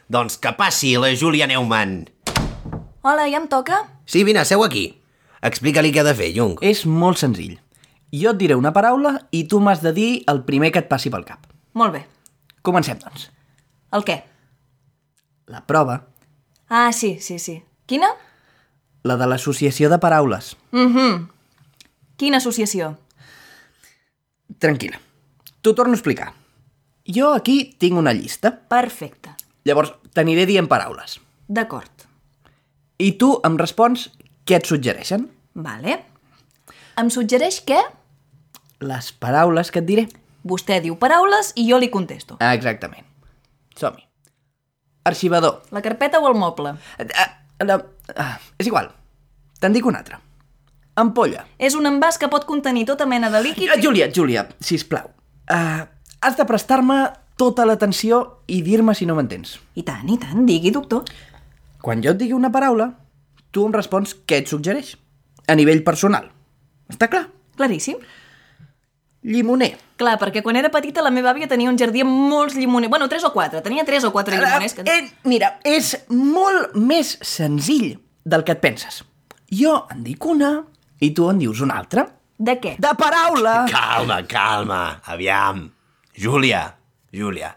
Doncs 0.07 0.39
que 0.39 0.53
passi 0.55 0.95
la 1.01 1.11
Júlia 1.19 1.49
Neumann. 1.51 2.05
Hola, 3.03 3.27
ja 3.27 3.41
em 3.41 3.49
toca? 3.51 3.83
Sí, 4.07 4.23
vine, 4.27 4.45
seu 4.47 4.63
aquí. 4.63 4.89
Explica-li 5.43 5.91
què 5.95 6.03
ha 6.03 6.07
de 6.07 6.15
fer, 6.19 6.31
Jung. 6.37 6.57
És 6.63 6.85
molt 6.87 7.19
senzill. 7.19 7.57
Jo 8.17 8.31
et 8.33 8.39
diré 8.41 8.55
una 8.57 8.73
paraula 8.73 9.17
i 9.35 9.45
tu 9.51 9.59
m'has 9.61 9.83
de 9.85 9.93
dir 9.93 10.11
el 10.31 10.43
primer 10.49 10.71
que 10.73 10.81
et 10.85 10.89
passi 10.89 11.11
pel 11.13 11.25
cap. 11.29 11.47
Molt 11.77 11.93
bé. 11.93 12.05
Comencem, 12.65 12.99
doncs. 13.03 13.29
El 13.93 14.05
què? 14.07 14.21
La 15.53 15.61
prova, 15.67 16.01
Ah, 16.69 16.91
sí, 16.93 17.19
sí, 17.21 17.39
sí. 17.39 17.61
Quina? 17.87 18.09
la 19.07 19.15
de 19.17 19.27
l'associació 19.31 19.87
de 19.89 19.99
paraules. 20.03 20.57
Quina 22.19 22.39
associació? 22.41 22.97
Tranquil·la. 24.59 24.99
T'ho 25.63 25.75
torno 25.79 25.93
a 25.95 25.99
explicar. 25.99 26.33
Jo 27.07 27.29
aquí 27.35 27.77
tinc 27.79 27.99
una 28.01 28.13
llista. 28.17 28.51
Perfecte. 28.67 29.31
Llavors, 29.67 29.93
t'aniré 30.15 30.47
dient 30.47 30.67
paraules. 30.71 31.21
D'acord. 31.47 32.07
I 32.99 33.13
tu 33.21 33.37
em 33.47 33.59
respons 33.61 34.09
què 34.47 34.59
et 34.59 34.67
suggereixen. 34.67 35.29
Vale. 35.55 36.01
Em 36.99 37.11
suggereix 37.13 37.61
què? 37.69 37.79
Les 38.81 39.13
paraules 39.13 39.71
que 39.71 39.81
et 39.81 39.87
diré. 39.87 40.07
Vostè 40.47 40.81
diu 40.85 40.97
paraules 41.01 41.53
i 41.57 41.67
jo 41.69 41.79
li 41.79 41.89
contesto. 41.91 42.37
Ah, 42.41 42.55
Exactament. 42.55 43.07
Som-hi. 43.77 44.05
Arxivador. 45.07 45.63
La 45.71 45.83
carpeta 45.83 46.19
o 46.21 46.29
el 46.29 46.35
moble? 46.39 46.75
Ah, 46.99 47.27
ah, 47.61 47.83
ah, 48.17 48.39
és 48.59 48.67
igual. 48.67 48.91
Te'n 49.61 49.73
dic 49.73 49.87
una 49.87 50.01
altra. 50.03 50.21
Ampolla. 50.97 51.45
És 51.59 51.77
un 51.77 51.87
envàs 51.89 52.19
que 52.19 52.29
pot 52.33 52.47
contenir 52.49 52.87
tota 52.89 53.07
mena 53.07 53.31
de 53.31 53.43
líquid... 53.45 53.71
Ah, 53.73 53.81
Júlia, 53.83 54.09
Júlia, 54.13 54.47
sisplau. 54.61 55.11
Uh, 55.53 55.85
has 56.25 56.37
de 56.39 56.47
prestar-me 56.49 56.97
tota 57.37 57.67
l'atenció 57.69 58.23
i 58.49 58.63
dir-me 58.65 58.95
si 58.97 59.07
no 59.07 59.15
m'entens. 59.17 59.59
I 59.77 59.85
tant, 59.87 60.09
i 60.09 60.17
tant. 60.19 60.47
Digui, 60.49 60.73
doctor. 60.75 61.05
Quan 61.85 62.03
jo 62.03 62.15
et 62.15 62.21
digui 62.21 62.35
una 62.35 62.51
paraula, 62.53 62.89
tu 63.53 63.67
em 63.69 63.75
respons 63.77 64.17
què 64.27 64.41
et 64.43 64.51
suggereix. 64.51 64.95
A 65.47 65.55
nivell 65.55 65.85
personal. 65.87 66.31
Està 66.91 67.11
clar? 67.13 67.27
Claríssim. 67.61 68.01
Llimoner. 69.27 69.73
Clar, 69.99 70.15
perquè 70.21 70.43
quan 70.45 70.59
era 70.61 70.71
petita 70.71 71.03
la 71.03 71.11
meva 71.11 71.33
àvia 71.33 71.49
tenia 71.51 71.71
un 71.73 71.79
jardí 71.81 72.05
amb 72.05 72.13
molts 72.31 72.55
llimoners. 72.55 72.93
Bueno, 72.93 73.09
tres 73.11 73.25
o 73.27 73.33
quatre. 73.35 73.63
Tenia 73.65 73.85
tres 73.89 74.05
o 74.07 74.13
quatre 74.15 74.39
llimoners. 74.39 74.77
Que... 74.77 74.85
Eh, 74.87 75.09
mira, 75.27 75.57
és 75.67 75.97
molt 76.13 76.77
més 76.79 77.17
senzill 77.27 77.97
del 78.23 78.45
que 78.47 78.55
et 78.55 78.63
penses. 78.63 79.03
Jo 79.51 79.81
en 79.91 80.05
dic 80.07 80.25
una 80.27 80.53
i 81.03 81.11
tu 81.17 81.27
en 81.31 81.43
dius 81.43 81.63
una 81.65 81.81
altra. 81.83 82.07
De 82.37 82.59
què? 82.61 82.77
De 82.79 82.93
paraula! 83.01 83.65
Calma, 83.71 84.21
calma, 84.29 84.81
aviam. 85.09 85.65
Júlia, 86.17 86.63
Júlia, 87.13 87.55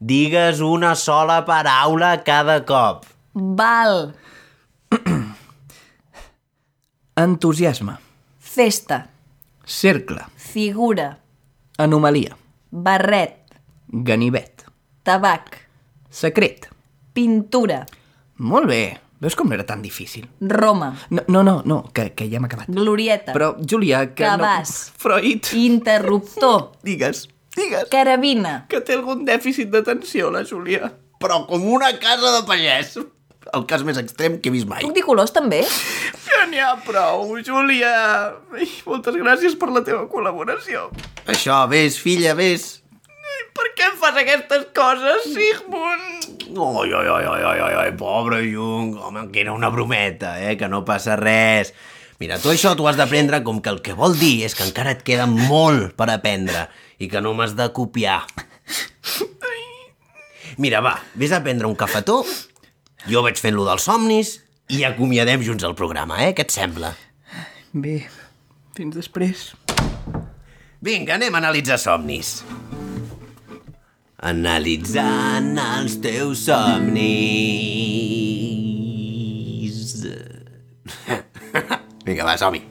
digues 0.00 0.60
una 0.64 0.94
sola 0.96 1.42
paraula 1.44 2.16
cada 2.24 2.58
cop. 2.64 3.04
Val. 3.34 4.14
Entusiasme. 7.16 7.98
Festa. 8.40 9.04
Cercle. 9.64 10.33
Figura. 10.54 11.18
Anomalia. 11.78 12.36
Barret. 12.70 13.58
Ganivet. 13.88 14.62
Tabac. 15.02 15.56
Secret. 16.08 16.68
Pintura. 17.12 17.80
Molt 18.38 18.68
bé. 18.70 19.00
Veus 19.18 19.34
com 19.34 19.50
no 19.50 19.56
era 19.56 19.66
tan 19.66 19.82
difícil? 19.82 20.28
Roma. 20.38 20.92
No, 21.10 21.24
no, 21.26 21.42
no, 21.42 21.56
no 21.66 21.80
que, 21.90 22.12
que 22.14 22.28
ja 22.30 22.38
hem 22.38 22.46
acabat. 22.46 22.70
Glorieta. 22.70 23.34
Però, 23.34 23.56
Júlia, 23.58 24.04
que 24.14 24.22
Cabàs. 24.22 24.70
no... 24.92 24.94
Freud. 25.02 25.50
Interruptor. 25.58 26.70
Digues, 26.86 27.24
digues. 27.56 27.90
Carabina. 27.90 28.68
Que 28.70 28.78
té 28.86 28.94
algun 28.94 29.26
dèficit 29.26 29.74
d'atenció, 29.74 30.30
la 30.30 30.44
Júlia. 30.46 30.92
Però 31.18 31.40
com 31.50 31.66
una 31.66 31.90
casa 31.98 32.30
de 32.36 32.44
pagès. 32.46 32.94
El 33.52 33.66
cas 33.68 33.82
més 33.84 33.98
extrem 34.00 34.38
que 34.40 34.48
he 34.48 34.54
vist 34.54 34.68
mai. 34.70 34.80
Puc 34.84 34.94
dir 34.96 35.04
colors, 35.04 35.32
també? 35.34 35.60
Ja 36.24 36.46
n'hi 36.48 36.62
ha 36.62 36.72
prou, 36.86 37.34
Júlia. 37.44 37.92
Ai, 38.56 38.70
moltes 38.86 39.18
gràcies 39.20 39.58
per 39.60 39.68
la 39.74 39.84
teva 39.84 40.06
col·laboració. 40.10 40.88
Això, 41.28 41.60
vés, 41.70 41.98
filla, 42.00 42.32
vés. 42.38 42.80
Per 43.54 43.68
què 43.78 43.86
em 43.86 43.98
fas 44.00 44.16
aquestes 44.18 44.64
coses, 44.74 45.28
Sigmund? 45.30 46.46
Oi, 46.54 46.88
oi, 46.88 46.94
oi, 46.94 47.26
oi, 47.26 47.42
oi, 47.50 47.60
oi, 47.66 47.74
oi, 47.84 47.90
pobre 47.98 48.40
Jung. 48.48 48.96
Home, 48.98 49.28
que 49.30 49.44
era 49.44 49.52
una 49.54 49.70
brometa, 49.70 50.36
eh? 50.42 50.56
Que 50.58 50.70
no 50.70 50.84
passa 50.86 51.18
res. 51.20 51.74
Mira, 52.22 52.38
tu 52.38 52.50
això 52.50 52.74
t'ho 52.78 52.86
has 52.88 52.98
d'aprendre 52.98 53.42
com 53.46 53.60
que 53.62 53.72
el 53.74 53.80
que 53.84 53.94
vol 53.98 54.14
dir 54.18 54.44
és 54.46 54.54
que 54.54 54.66
encara 54.66 54.94
et 54.94 55.02
queda 55.06 55.26
molt 55.26 55.94
per 55.98 56.08
aprendre 56.12 56.68
i 57.02 57.08
que 57.10 57.22
no 57.22 57.34
m'has 57.34 57.56
de 57.58 57.68
copiar. 57.74 58.22
Mira, 60.62 60.80
va, 60.84 60.94
vés 61.18 61.34
a 61.34 61.42
prendre 61.42 61.66
un 61.66 61.74
cafetó, 61.74 62.20
jo 63.10 63.22
vaig 63.24 63.40
fent 63.40 63.56
lo 63.56 63.64
dels 63.68 63.84
somnis 63.84 64.38
i 64.72 64.84
acomiadem 64.88 65.42
junts 65.44 65.64
el 65.66 65.74
programa, 65.76 66.16
eh? 66.24 66.32
Què 66.36 66.42
et 66.46 66.52
sembla? 66.54 66.94
Bé, 67.74 68.06
fins 68.76 68.94
després. 68.96 69.52
Vinga, 70.84 71.14
anem 71.18 71.34
a 71.34 71.38
analitzar 71.42 71.78
somnis. 71.80 72.44
Analitzant 74.24 75.58
els 75.60 75.98
teus 76.00 76.46
somnis. 76.48 77.04
Vinga, 82.06 82.24
va, 82.24 82.36
som-hi. 82.40 82.62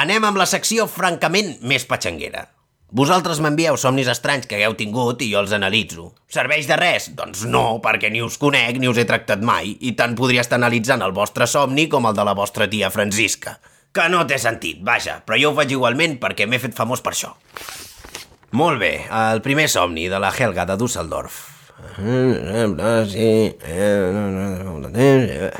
Anem 0.00 0.24
amb 0.26 0.36
la 0.40 0.48
secció 0.48 0.88
francament 0.90 1.58
més 1.62 1.84
patxanguera. 1.88 2.53
Vosaltres 2.94 3.40
m'envieu 3.42 3.74
somnis 3.74 4.06
estranys 4.06 4.44
que 4.46 4.54
hagueu 4.54 4.76
tingut 4.78 5.22
i 5.24 5.26
jo 5.32 5.40
els 5.40 5.50
analitzo. 5.56 6.12
Serveix 6.30 6.68
de 6.68 6.76
res? 6.78 7.08
Doncs 7.18 7.40
no, 7.50 7.80
perquè 7.82 8.06
ni 8.06 8.20
us 8.22 8.36
conec 8.38 8.76
ni 8.78 8.86
us 8.86 9.00
he 9.02 9.04
tractat 9.08 9.40
mai, 9.42 9.72
i 9.82 9.96
tant 9.98 10.12
podria 10.14 10.44
estar 10.44 10.60
analitzant 10.60 11.02
el 11.02 11.10
vostre 11.16 11.48
somni 11.50 11.88
com 11.90 12.06
el 12.06 12.14
de 12.14 12.22
la 12.28 12.36
vostra 12.38 12.68
tia 12.70 12.92
Francisca. 12.94 13.56
Que 13.90 14.06
no 14.12 14.20
té 14.30 14.38
sentit, 14.38 14.78
vaja, 14.86 15.16
però 15.26 15.34
jo 15.40 15.50
ho 15.50 15.56
faig 15.56 15.74
igualment 15.74 16.20
perquè 16.22 16.46
m'he 16.46 16.62
fet 16.62 16.76
famós 16.78 17.02
per 17.02 17.16
això. 17.16 17.32
Molt 18.54 18.78
bé, 18.78 18.92
el 19.10 19.42
primer 19.42 19.66
somni 19.74 20.06
de 20.06 20.22
la 20.22 20.30
Helga 20.30 20.62
de 20.70 20.78
Düsseldorf. 20.78 21.40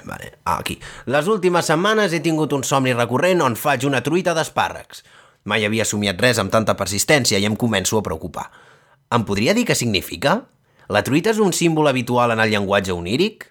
Vale, 0.07 0.31
aquí. 0.55 0.79
Les 1.11 1.27
últimes 1.35 1.67
setmanes 1.67 2.15
he 2.15 2.23
tingut 2.23 2.55
un 2.55 2.63
somni 2.63 2.95
recurrent 2.95 3.43
on 3.43 3.59
faig 3.59 3.91
una 3.91 4.07
truita 4.07 4.39
d'espàrrecs. 4.39 5.03
Mai 5.45 5.65
havia 5.67 5.85
somiat 5.85 6.21
res 6.21 6.41
amb 6.41 6.53
tanta 6.53 6.77
persistència 6.77 7.39
i 7.41 7.45
em 7.45 7.57
començo 7.61 7.99
a 7.99 8.05
preocupar. 8.05 8.47
Em 9.13 9.25
podria 9.29 9.53
dir 9.57 9.67
què 9.69 9.77
significa? 9.77 10.39
La 10.89 11.03
truita 11.05 11.33
és 11.35 11.41
un 11.41 11.53
símbol 11.53 11.89
habitual 11.89 12.33
en 12.33 12.41
el 12.41 12.53
llenguatge 12.53 12.97
oníric? 12.97 13.51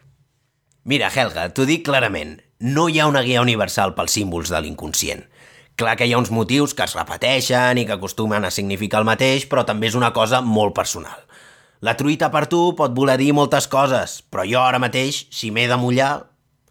Mira, 0.90 1.12
Helga, 1.14 1.48
t'ho 1.54 1.68
dic 1.70 1.86
clarament. 1.86 2.40
No 2.60 2.88
hi 2.90 3.00
ha 3.00 3.08
una 3.08 3.22
guia 3.22 3.46
universal 3.46 3.94
pels 3.94 4.18
símbols 4.18 4.50
de 4.50 4.60
l'inconscient. 4.62 5.24
Clar 5.78 5.96
que 5.98 6.06
hi 6.06 6.14
ha 6.14 6.20
uns 6.22 6.34
motius 6.34 6.74
que 6.78 6.86
es 6.86 6.98
repeteixen 6.98 7.80
i 7.82 7.86
que 7.86 7.96
acostumen 7.96 8.46
a 8.46 8.52
significar 8.54 9.02
el 9.02 9.08
mateix, 9.10 9.48
però 9.50 9.64
també 9.66 9.90
és 9.90 9.98
una 9.98 10.12
cosa 10.14 10.42
molt 10.42 10.76
personal. 10.78 11.24
La 11.84 11.96
truita 12.00 12.30
per 12.34 12.46
tu 12.50 12.60
pot 12.78 12.94
voler 12.96 13.18
dir 13.22 13.34
moltes 13.38 13.68
coses, 13.68 14.22
però 14.32 14.46
jo 14.50 14.62
ara 14.62 14.82
mateix, 14.82 15.26
si 15.34 15.50
m'he 15.52 15.66
de 15.70 15.78
mullar, 15.78 16.14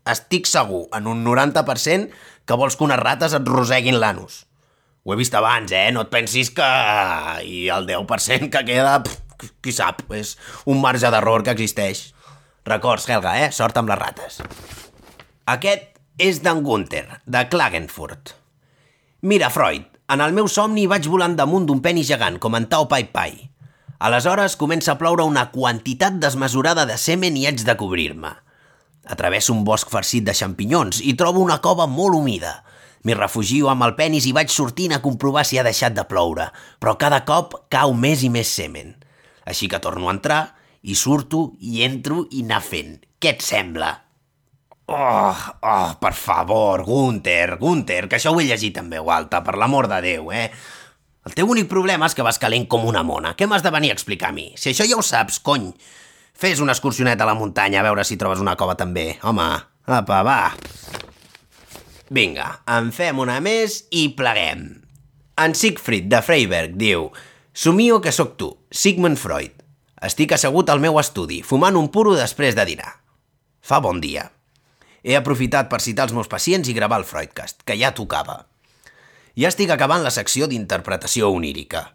estic 0.09 0.49
segur, 0.51 0.87
en 0.97 1.11
un 1.11 1.23
90%, 1.27 2.09
que 2.47 2.59
vols 2.59 2.79
que 2.79 2.87
unes 2.87 3.03
rates 3.03 3.35
et 3.39 3.51
roseguin 3.51 3.99
l'anus. 4.01 4.47
Ho 5.05 5.15
he 5.15 5.19
vist 5.19 5.35
abans, 5.35 5.73
eh? 5.75 5.91
No 5.91 6.05
et 6.07 6.11
pensis 6.13 6.53
que... 6.55 6.67
I 7.43 7.67
el 7.75 7.89
10% 7.89 8.51
que 8.55 8.65
queda, 8.69 8.99
pff, 9.03 9.55
qui 9.65 9.75
sap, 9.75 10.05
és 10.15 10.37
un 10.71 10.79
marge 10.83 11.11
d'error 11.11 11.43
que 11.43 11.55
existeix. 11.57 12.13
Records, 12.69 13.09
Helga, 13.11 13.35
eh? 13.43 13.51
Sort 13.51 13.81
amb 13.81 13.91
les 13.91 13.99
rates. 13.99 14.39
Aquest 15.51 15.89
és 16.23 16.39
d'en 16.45 16.63
Gunther, 16.63 17.07
de 17.27 17.43
Klagenfurt. 17.51 18.37
Mira, 19.27 19.51
Freud, 19.51 19.89
en 20.13 20.23
el 20.23 20.35
meu 20.37 20.47
somni 20.51 20.87
vaig 20.91 21.09
volant 21.11 21.35
damunt 21.39 21.67
d'un 21.67 21.83
penis 21.83 22.07
gegant, 22.07 22.39
com 22.39 22.55
en 22.55 22.69
Tao 22.71 22.87
Pai 22.91 23.09
Pai. 23.11 23.35
Aleshores 24.03 24.55
comença 24.59 24.95
a 24.95 24.99
ploure 24.99 25.27
una 25.27 25.49
quantitat 25.51 26.19
desmesurada 26.23 26.87
de 26.87 26.99
semen 26.99 27.37
i 27.39 27.47
haig 27.47 27.63
de 27.67 27.75
cobrir-me. 27.79 28.33
Atravesso 29.11 29.55
un 29.55 29.63
bosc 29.67 29.91
farcit 29.91 30.27
de 30.27 30.35
xampinyons 30.35 31.01
i 31.03 31.15
trobo 31.19 31.43
una 31.43 31.59
cova 31.63 31.87
molt 31.91 32.19
humida. 32.19 32.61
M'hi 33.03 33.17
refugio 33.19 33.71
amb 33.73 33.83
el 33.87 33.97
penis 33.99 34.29
i 34.31 34.35
vaig 34.37 34.53
sortint 34.55 34.95
a 34.95 35.01
comprovar 35.03 35.43
si 35.47 35.59
ha 35.59 35.67
deixat 35.67 35.95
de 35.97 36.05
ploure, 36.07 36.51
però 36.79 36.95
cada 36.99 37.25
cop 37.27 37.57
cau 37.73 37.95
més 37.99 38.23
i 38.23 38.31
més 38.31 38.51
semen. 38.51 38.95
Així 39.45 39.67
que 39.69 39.83
torno 39.83 40.07
a 40.07 40.15
entrar 40.15 40.43
i 40.83 40.95
surto 40.99 41.53
i 41.59 41.83
entro 41.83 42.27
i 42.31 42.45
anar 42.47 42.63
fent. 42.63 43.01
Què 43.19 43.35
et 43.35 43.43
sembla? 43.43 43.91
Oh, 44.93 45.43
oh, 45.63 45.91
per 45.99 46.13
favor, 46.15 46.83
Gunther, 46.87 47.57
Gunther, 47.59 48.07
que 48.11 48.19
això 48.19 48.33
ho 48.35 48.41
he 48.43 48.47
llegit 48.47 48.79
en 48.79 48.91
veu 48.93 49.11
alta, 49.15 49.41
per 49.43 49.55
l'amor 49.59 49.89
de 49.91 50.01
Déu, 50.05 50.33
eh? 50.35 50.49
El 51.23 51.37
teu 51.39 51.51
únic 51.55 51.69
problema 51.71 52.09
és 52.11 52.17
que 52.19 52.27
vas 52.27 52.41
calent 52.43 52.67
com 52.71 52.87
una 52.91 53.05
mona. 53.07 53.37
Què 53.39 53.47
m'has 53.47 53.63
de 53.63 53.71
venir 53.75 53.93
a 53.93 53.99
explicar 53.99 54.33
a 54.33 54.37
mi? 54.37 54.51
Si 54.59 54.73
això 54.73 54.87
ja 54.89 54.99
ho 54.99 55.07
saps, 55.07 55.39
cony. 55.39 55.71
Fes 56.35 56.61
una 56.65 56.75
excursioneta 56.75 57.23
a 57.23 57.31
la 57.31 57.39
muntanya 57.39 57.81
a 57.81 57.87
veure 57.87 58.05
si 58.05 58.19
trobes 58.19 58.43
una 58.43 58.59
cova 58.59 58.75
també. 58.75 59.13
Home, 59.23 59.49
apa, 59.87 60.23
va. 60.27 60.41
Vinga, 62.13 62.59
en 62.69 62.91
fem 62.93 63.23
una 63.23 63.39
més 63.41 63.87
i 63.89 64.11
pleguem. 64.13 64.67
En 65.41 65.55
Siegfried 65.57 66.11
de 66.13 66.19
Freiberg 66.21 66.75
diu 66.77 67.07
Somio 67.57 68.03
que 68.05 68.13
sóc 68.13 68.35
tu, 68.37 68.51
Sigmund 68.69 69.17
Freud. 69.17 69.55
Estic 70.05 70.35
assegut 70.37 70.69
al 70.69 70.83
meu 70.85 71.01
estudi, 71.01 71.41
fumant 71.41 71.79
un 71.81 71.89
puro 71.95 72.13
després 72.19 72.59
de 72.59 72.69
dinar. 72.69 72.99
Fa 73.65 73.81
bon 73.81 74.05
dia. 74.05 74.27
He 75.01 75.17
aprofitat 75.17 75.73
per 75.73 75.81
citar 75.81 76.11
els 76.11 76.13
meus 76.13 76.29
pacients 76.29 76.69
i 76.69 76.77
gravar 76.77 77.01
el 77.01 77.09
Freudcast, 77.09 77.65
que 77.65 77.81
ja 77.81 77.95
tocava. 77.97 78.43
Ja 79.33 79.49
estic 79.49 79.73
acabant 79.73 80.05
la 80.05 80.13
secció 80.13 80.51
d'interpretació 80.53 81.33
onírica. 81.33 81.95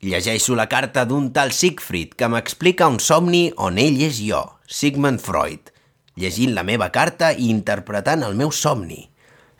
Llegeixo 0.00 0.56
la 0.56 0.70
carta 0.72 1.04
d'un 1.04 1.34
tal 1.36 1.52
Siegfried 1.52 2.16
que 2.16 2.32
m'explica 2.32 2.88
un 2.88 2.96
somni 2.96 3.50
on 3.60 3.76
ell 3.76 4.00
és 4.08 4.24
jo, 4.24 4.40
Sigmund 4.64 5.20
Freud, 5.20 5.68
llegint 6.16 6.56
la 6.56 6.64
meva 6.64 6.88
carta 6.88 7.34
i 7.36 7.52
interpretant 7.52 8.24
el 8.24 8.40
meu 8.40 8.48
somni. 8.48 9.10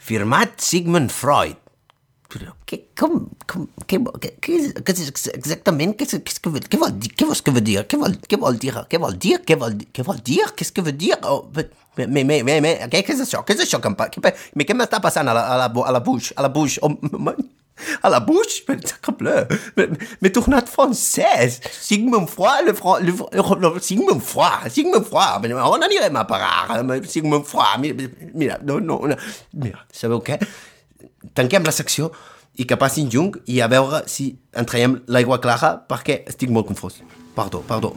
Firmat 0.05 0.61
Sigmund 0.61 1.12
Freud. 1.14 1.57
Què, 2.67 2.81
com, 2.99 3.12
com, 3.47 3.69
és- 4.59 4.73
què 4.83 4.93
és 4.97 5.27
exactament, 5.37 5.93
què, 5.95 6.07
què, 6.09 6.19
que 6.43 6.51
què 6.73 6.81
vol 6.81 6.90
dir, 6.99 7.12
què 7.14 7.29
vols 7.29 7.43
que 7.47 7.53
vol 7.55 7.62
dir, 7.69 7.77
què 7.87 8.01
vol, 8.01 8.17
què 8.33 8.38
vol 8.43 8.59
dir, 8.59 8.73
què 8.90 8.99
vol 9.05 9.14
dir, 9.25 9.37
què 9.47 9.57
vol, 9.61 9.77
què 9.95 10.05
vol 10.09 10.19
dir, 10.27 10.40
què 10.59 10.67
és 10.67 10.73
que 10.75 10.83
vol 10.83 10.97
dir, 10.99 11.12
oh, 11.23 11.38
me, 11.97 12.25
me, 12.25 12.25
me, 12.43 12.57
me, 12.64 12.73
què, 12.90 13.05
què 13.07 13.14
és 13.14 13.23
això, 13.23 13.45
què 13.47 13.55
és 13.55 13.62
això 13.69 13.79
que 13.81 13.93
em, 13.93 13.95
pa- 14.01 14.09
què, 14.11 14.19
què 14.67 14.75
m'està 14.77 14.99
passant 15.05 15.31
a 15.31 15.37
la, 15.37 15.45
a 15.55 15.61
la, 15.62 15.69
a 15.71 15.95
la 15.95 16.03
bouche, 16.03 16.35
a 16.37 16.43
la 16.43 16.51
bouche, 16.51 16.83
oh, 16.83 16.90
a 18.03 18.11
la 18.11 18.21
bouche, 18.21 18.63
mais 18.69 18.79
sacre 18.87 19.13
bleu, 19.19 19.47
m'he 20.23 20.31
tornat 20.31 20.67
francès, 20.71 21.61
Sigmund 21.73 22.29
Freud, 22.29 22.67
le, 22.67 22.75
Fran- 22.75 23.01
le, 23.03 23.13
Sigmund 23.81 24.23
Freud, 24.23 24.71
Sigmund 24.71 25.05
mais 25.55 25.67
on 25.67 25.83
anirem 25.83 26.17
a 26.17 26.25
parar, 26.25 26.69
Sigmund 27.09 27.45
Freud, 27.45 27.81
mira, 27.81 28.09
mira, 28.35 28.59
no, 28.63 28.79
no, 28.81 29.01
no, 29.07 29.17
mira, 29.53 29.83
sabeu 29.93 30.23
què? 30.23 30.39
tanquem 31.35 31.65
la 31.67 31.73
secció 31.75 32.11
i 32.61 32.67
que 32.69 32.77
passin 32.79 33.09
Jung 33.11 33.35
i 33.51 33.59
a 33.65 33.67
veure 33.73 34.05
si 34.07 34.29
en 34.55 34.69
l'aigua 35.11 35.41
clara 35.43 35.75
perquè 35.91 36.21
estic 36.31 36.53
molt 36.55 36.69
confós. 36.71 37.01
Perdó, 37.35 37.65
perdó. 37.67 37.95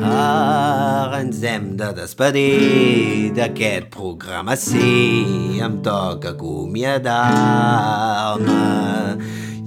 Ara 0.00 1.20
ens 1.20 1.42
hem 1.44 1.76
de 1.76 1.92
despedir 1.92 3.32
d'aquest 3.36 3.90
programa, 3.92 4.56
sí, 4.56 5.60
em 5.60 5.82
toca 5.84 6.30
acomiadar-me. 6.32 7.12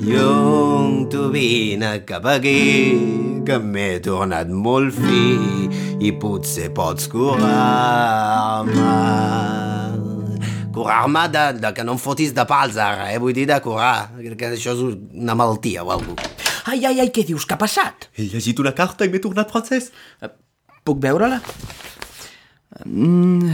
Lluny, 0.01 1.05
tu 1.13 1.29
vine 1.33 2.05
cap 2.09 2.25
aquí, 2.25 3.43
que 3.45 3.59
m'he 3.61 3.99
tornat 4.01 4.49
molt 4.49 4.93
fi 4.97 5.69
i 6.01 6.11
potser 6.17 6.73
pots 6.73 7.07
curar-me. 7.11 8.81
Curar-me 10.75 11.27
de, 11.31 11.45
de 11.61 11.69
que 11.71 11.83
no 11.85 11.91
em 11.95 12.01
fotis 12.01 12.33
de 12.35 12.45
pals 12.49 12.77
ara, 12.81 13.11
eh? 13.13 13.19
Vull 13.21 13.37
dir 13.37 13.45
de 13.47 13.59
curar, 13.63 14.09
que 14.17 14.49
això 14.55 14.73
és 14.73 14.81
una 14.89 15.37
malaltia 15.37 15.85
o 15.85 15.91
alguna 15.93 16.17
cosa. 16.17 16.34
Ai, 16.65 16.79
ai, 16.85 16.97
ai, 16.99 17.11
què 17.13 17.21
dius? 17.27 17.45
Què 17.45 17.53
ha 17.53 17.61
passat? 17.61 18.07
He 18.17 18.25
llegit 18.31 18.57
una 18.61 18.73
carta 18.73 19.05
i 19.05 19.11
m'he 19.13 19.21
tornat 19.21 19.51
francès. 19.53 19.91
Puc 20.85 20.97
veure-la? 21.03 21.37
Mm, 22.85 23.53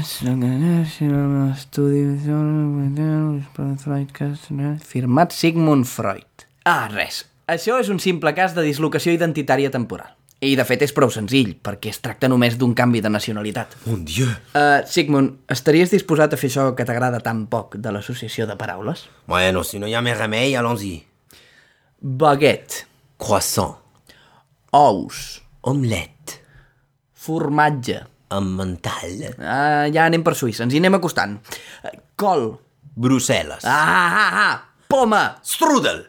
Firmat 4.87 5.35
Sigmund 5.35 5.85
Freud. 5.91 6.47
Ah, 6.63 6.87
res. 6.93 7.25
Això 7.51 7.77
és 7.83 7.91
un 7.91 7.99
simple 7.99 8.31
cas 8.37 8.55
de 8.55 8.63
dislocació 8.63 9.11
identitària 9.13 9.69
temporal. 9.73 10.15
I, 10.41 10.55
de 10.57 10.63
fet, 10.65 10.81
és 10.87 10.93
prou 10.95 11.11
senzill, 11.13 11.51
perquè 11.61 11.91
es 11.91 11.99
tracta 12.01 12.29
només 12.31 12.55
d'un 12.57 12.71
canvi 12.73 13.03
de 13.03 13.11
nacionalitat. 13.13 13.75
Mon 13.85 14.05
Dieu. 14.07 14.31
Uh, 14.55 14.81
Sigmund, 14.89 15.43
estaries 15.53 15.91
disposat 15.93 16.33
a 16.33 16.39
fer 16.39 16.49
això 16.49 16.71
que 16.77 16.87
t'agrada 16.87 17.19
tan 17.21 17.43
poc 17.51 17.75
de 17.77 17.91
l'associació 17.93 18.47
de 18.49 18.55
paraules? 18.57 19.03
Bueno, 19.29 19.61
si 19.67 19.83
no 19.83 19.91
hi 19.91 19.93
ha 19.93 20.01
més 20.01 20.17
remei, 20.17 20.55
allons-y. 20.57 20.95
Baguette, 22.01 22.87
Croissant, 23.21 23.77
ous, 24.73 25.41
omelette, 25.69 26.39
formatge. 27.13 27.99
amb 28.31 28.57
mental, 28.57 29.11
Uh, 29.37 29.91
ja 29.91 30.05
anem 30.07 30.23
per 30.23 30.33
Suïssa, 30.39 30.63
ens 30.63 30.73
hi 30.73 30.79
anem 30.79 30.95
acostant. 30.97 31.35
Col. 32.15 32.45
Brussel·les. 32.95 33.65
Ah, 33.67 34.07
ah, 34.23 34.39
ah, 34.45 34.55
poma. 34.87 35.19
Strudel! 35.43 36.05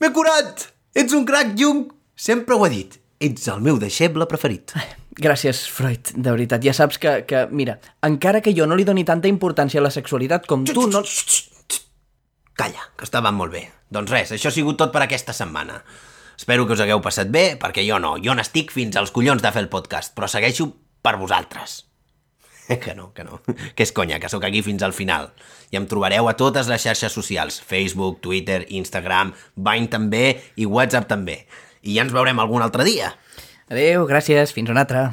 M'he 0.00 0.10
curat! 0.12 0.66
Ets 0.96 1.14
un 1.16 1.26
crac, 1.28 1.52
Jung! 1.56 1.86
Sempre 2.16 2.56
ho 2.56 2.64
he 2.66 2.70
dit. 2.72 2.96
Ets 3.20 3.46
el 3.52 3.60
meu 3.64 3.78
deixeble 3.78 4.26
preferit. 4.28 4.74
Gràcies, 5.16 5.62
Freud, 5.72 6.12
de 6.16 6.32
veritat. 6.32 6.64
Ja 6.64 6.74
saps 6.76 6.98
que, 7.00 7.14
que, 7.28 7.46
mira, 7.52 7.78
encara 8.04 8.42
que 8.44 8.52
jo 8.56 8.66
no 8.66 8.76
li 8.76 8.84
doni 8.88 9.04
tanta 9.04 9.28
importància 9.28 9.80
a 9.80 9.86
la 9.86 9.92
sexualitat 9.94 10.48
com 10.48 10.64
tu, 10.68 10.88
no... 10.90 11.04
Calla, 12.56 12.90
que 12.96 13.04
estaven 13.04 13.36
molt 13.36 13.52
bé. 13.52 13.66
Doncs 13.92 14.12
res, 14.12 14.34
això 14.36 14.50
ha 14.50 14.56
sigut 14.56 14.80
tot 14.80 14.92
per 14.92 15.04
aquesta 15.04 15.36
setmana. 15.36 15.78
Espero 16.36 16.66
que 16.66 16.76
us 16.76 16.82
hagueu 16.84 17.00
passat 17.02 17.30
bé, 17.32 17.56
perquè 17.60 17.84
jo 17.86 17.98
no. 18.02 18.16
Jo 18.22 18.36
n'estic 18.36 18.72
fins 18.74 18.96
als 19.00 19.12
collons 19.14 19.42
de 19.42 19.52
fer 19.52 19.64
el 19.64 19.70
podcast, 19.72 20.14
però 20.16 20.28
segueixo 20.28 20.70
per 21.02 21.16
vosaltres. 21.20 21.82
Que 22.82 22.96
no, 22.98 23.12
que 23.14 23.22
no. 23.22 23.40
Que 23.78 23.84
és 23.86 23.92
conya, 23.94 24.18
que 24.18 24.26
sóc 24.28 24.42
aquí 24.42 24.58
fins 24.66 24.82
al 24.82 24.90
final. 24.90 25.28
I 25.70 25.78
em 25.78 25.86
trobareu 25.86 26.26
a 26.26 26.34
totes 26.34 26.66
les 26.66 26.82
xarxes 26.82 27.14
socials. 27.14 27.60
Facebook, 27.62 28.18
Twitter, 28.24 28.64
Instagram, 28.74 29.30
Vine 29.54 29.86
també 29.92 30.24
i 30.58 30.66
WhatsApp 30.66 31.06
també. 31.06 31.44
I 31.86 31.94
ja 31.94 32.02
ens 32.02 32.16
veurem 32.16 32.42
algun 32.42 32.66
altre 32.66 32.82
dia. 32.88 33.14
Adéu, 33.70 34.08
gràcies, 34.10 34.50
fins 34.54 34.74
una 34.74 34.82
altra. 34.82 35.12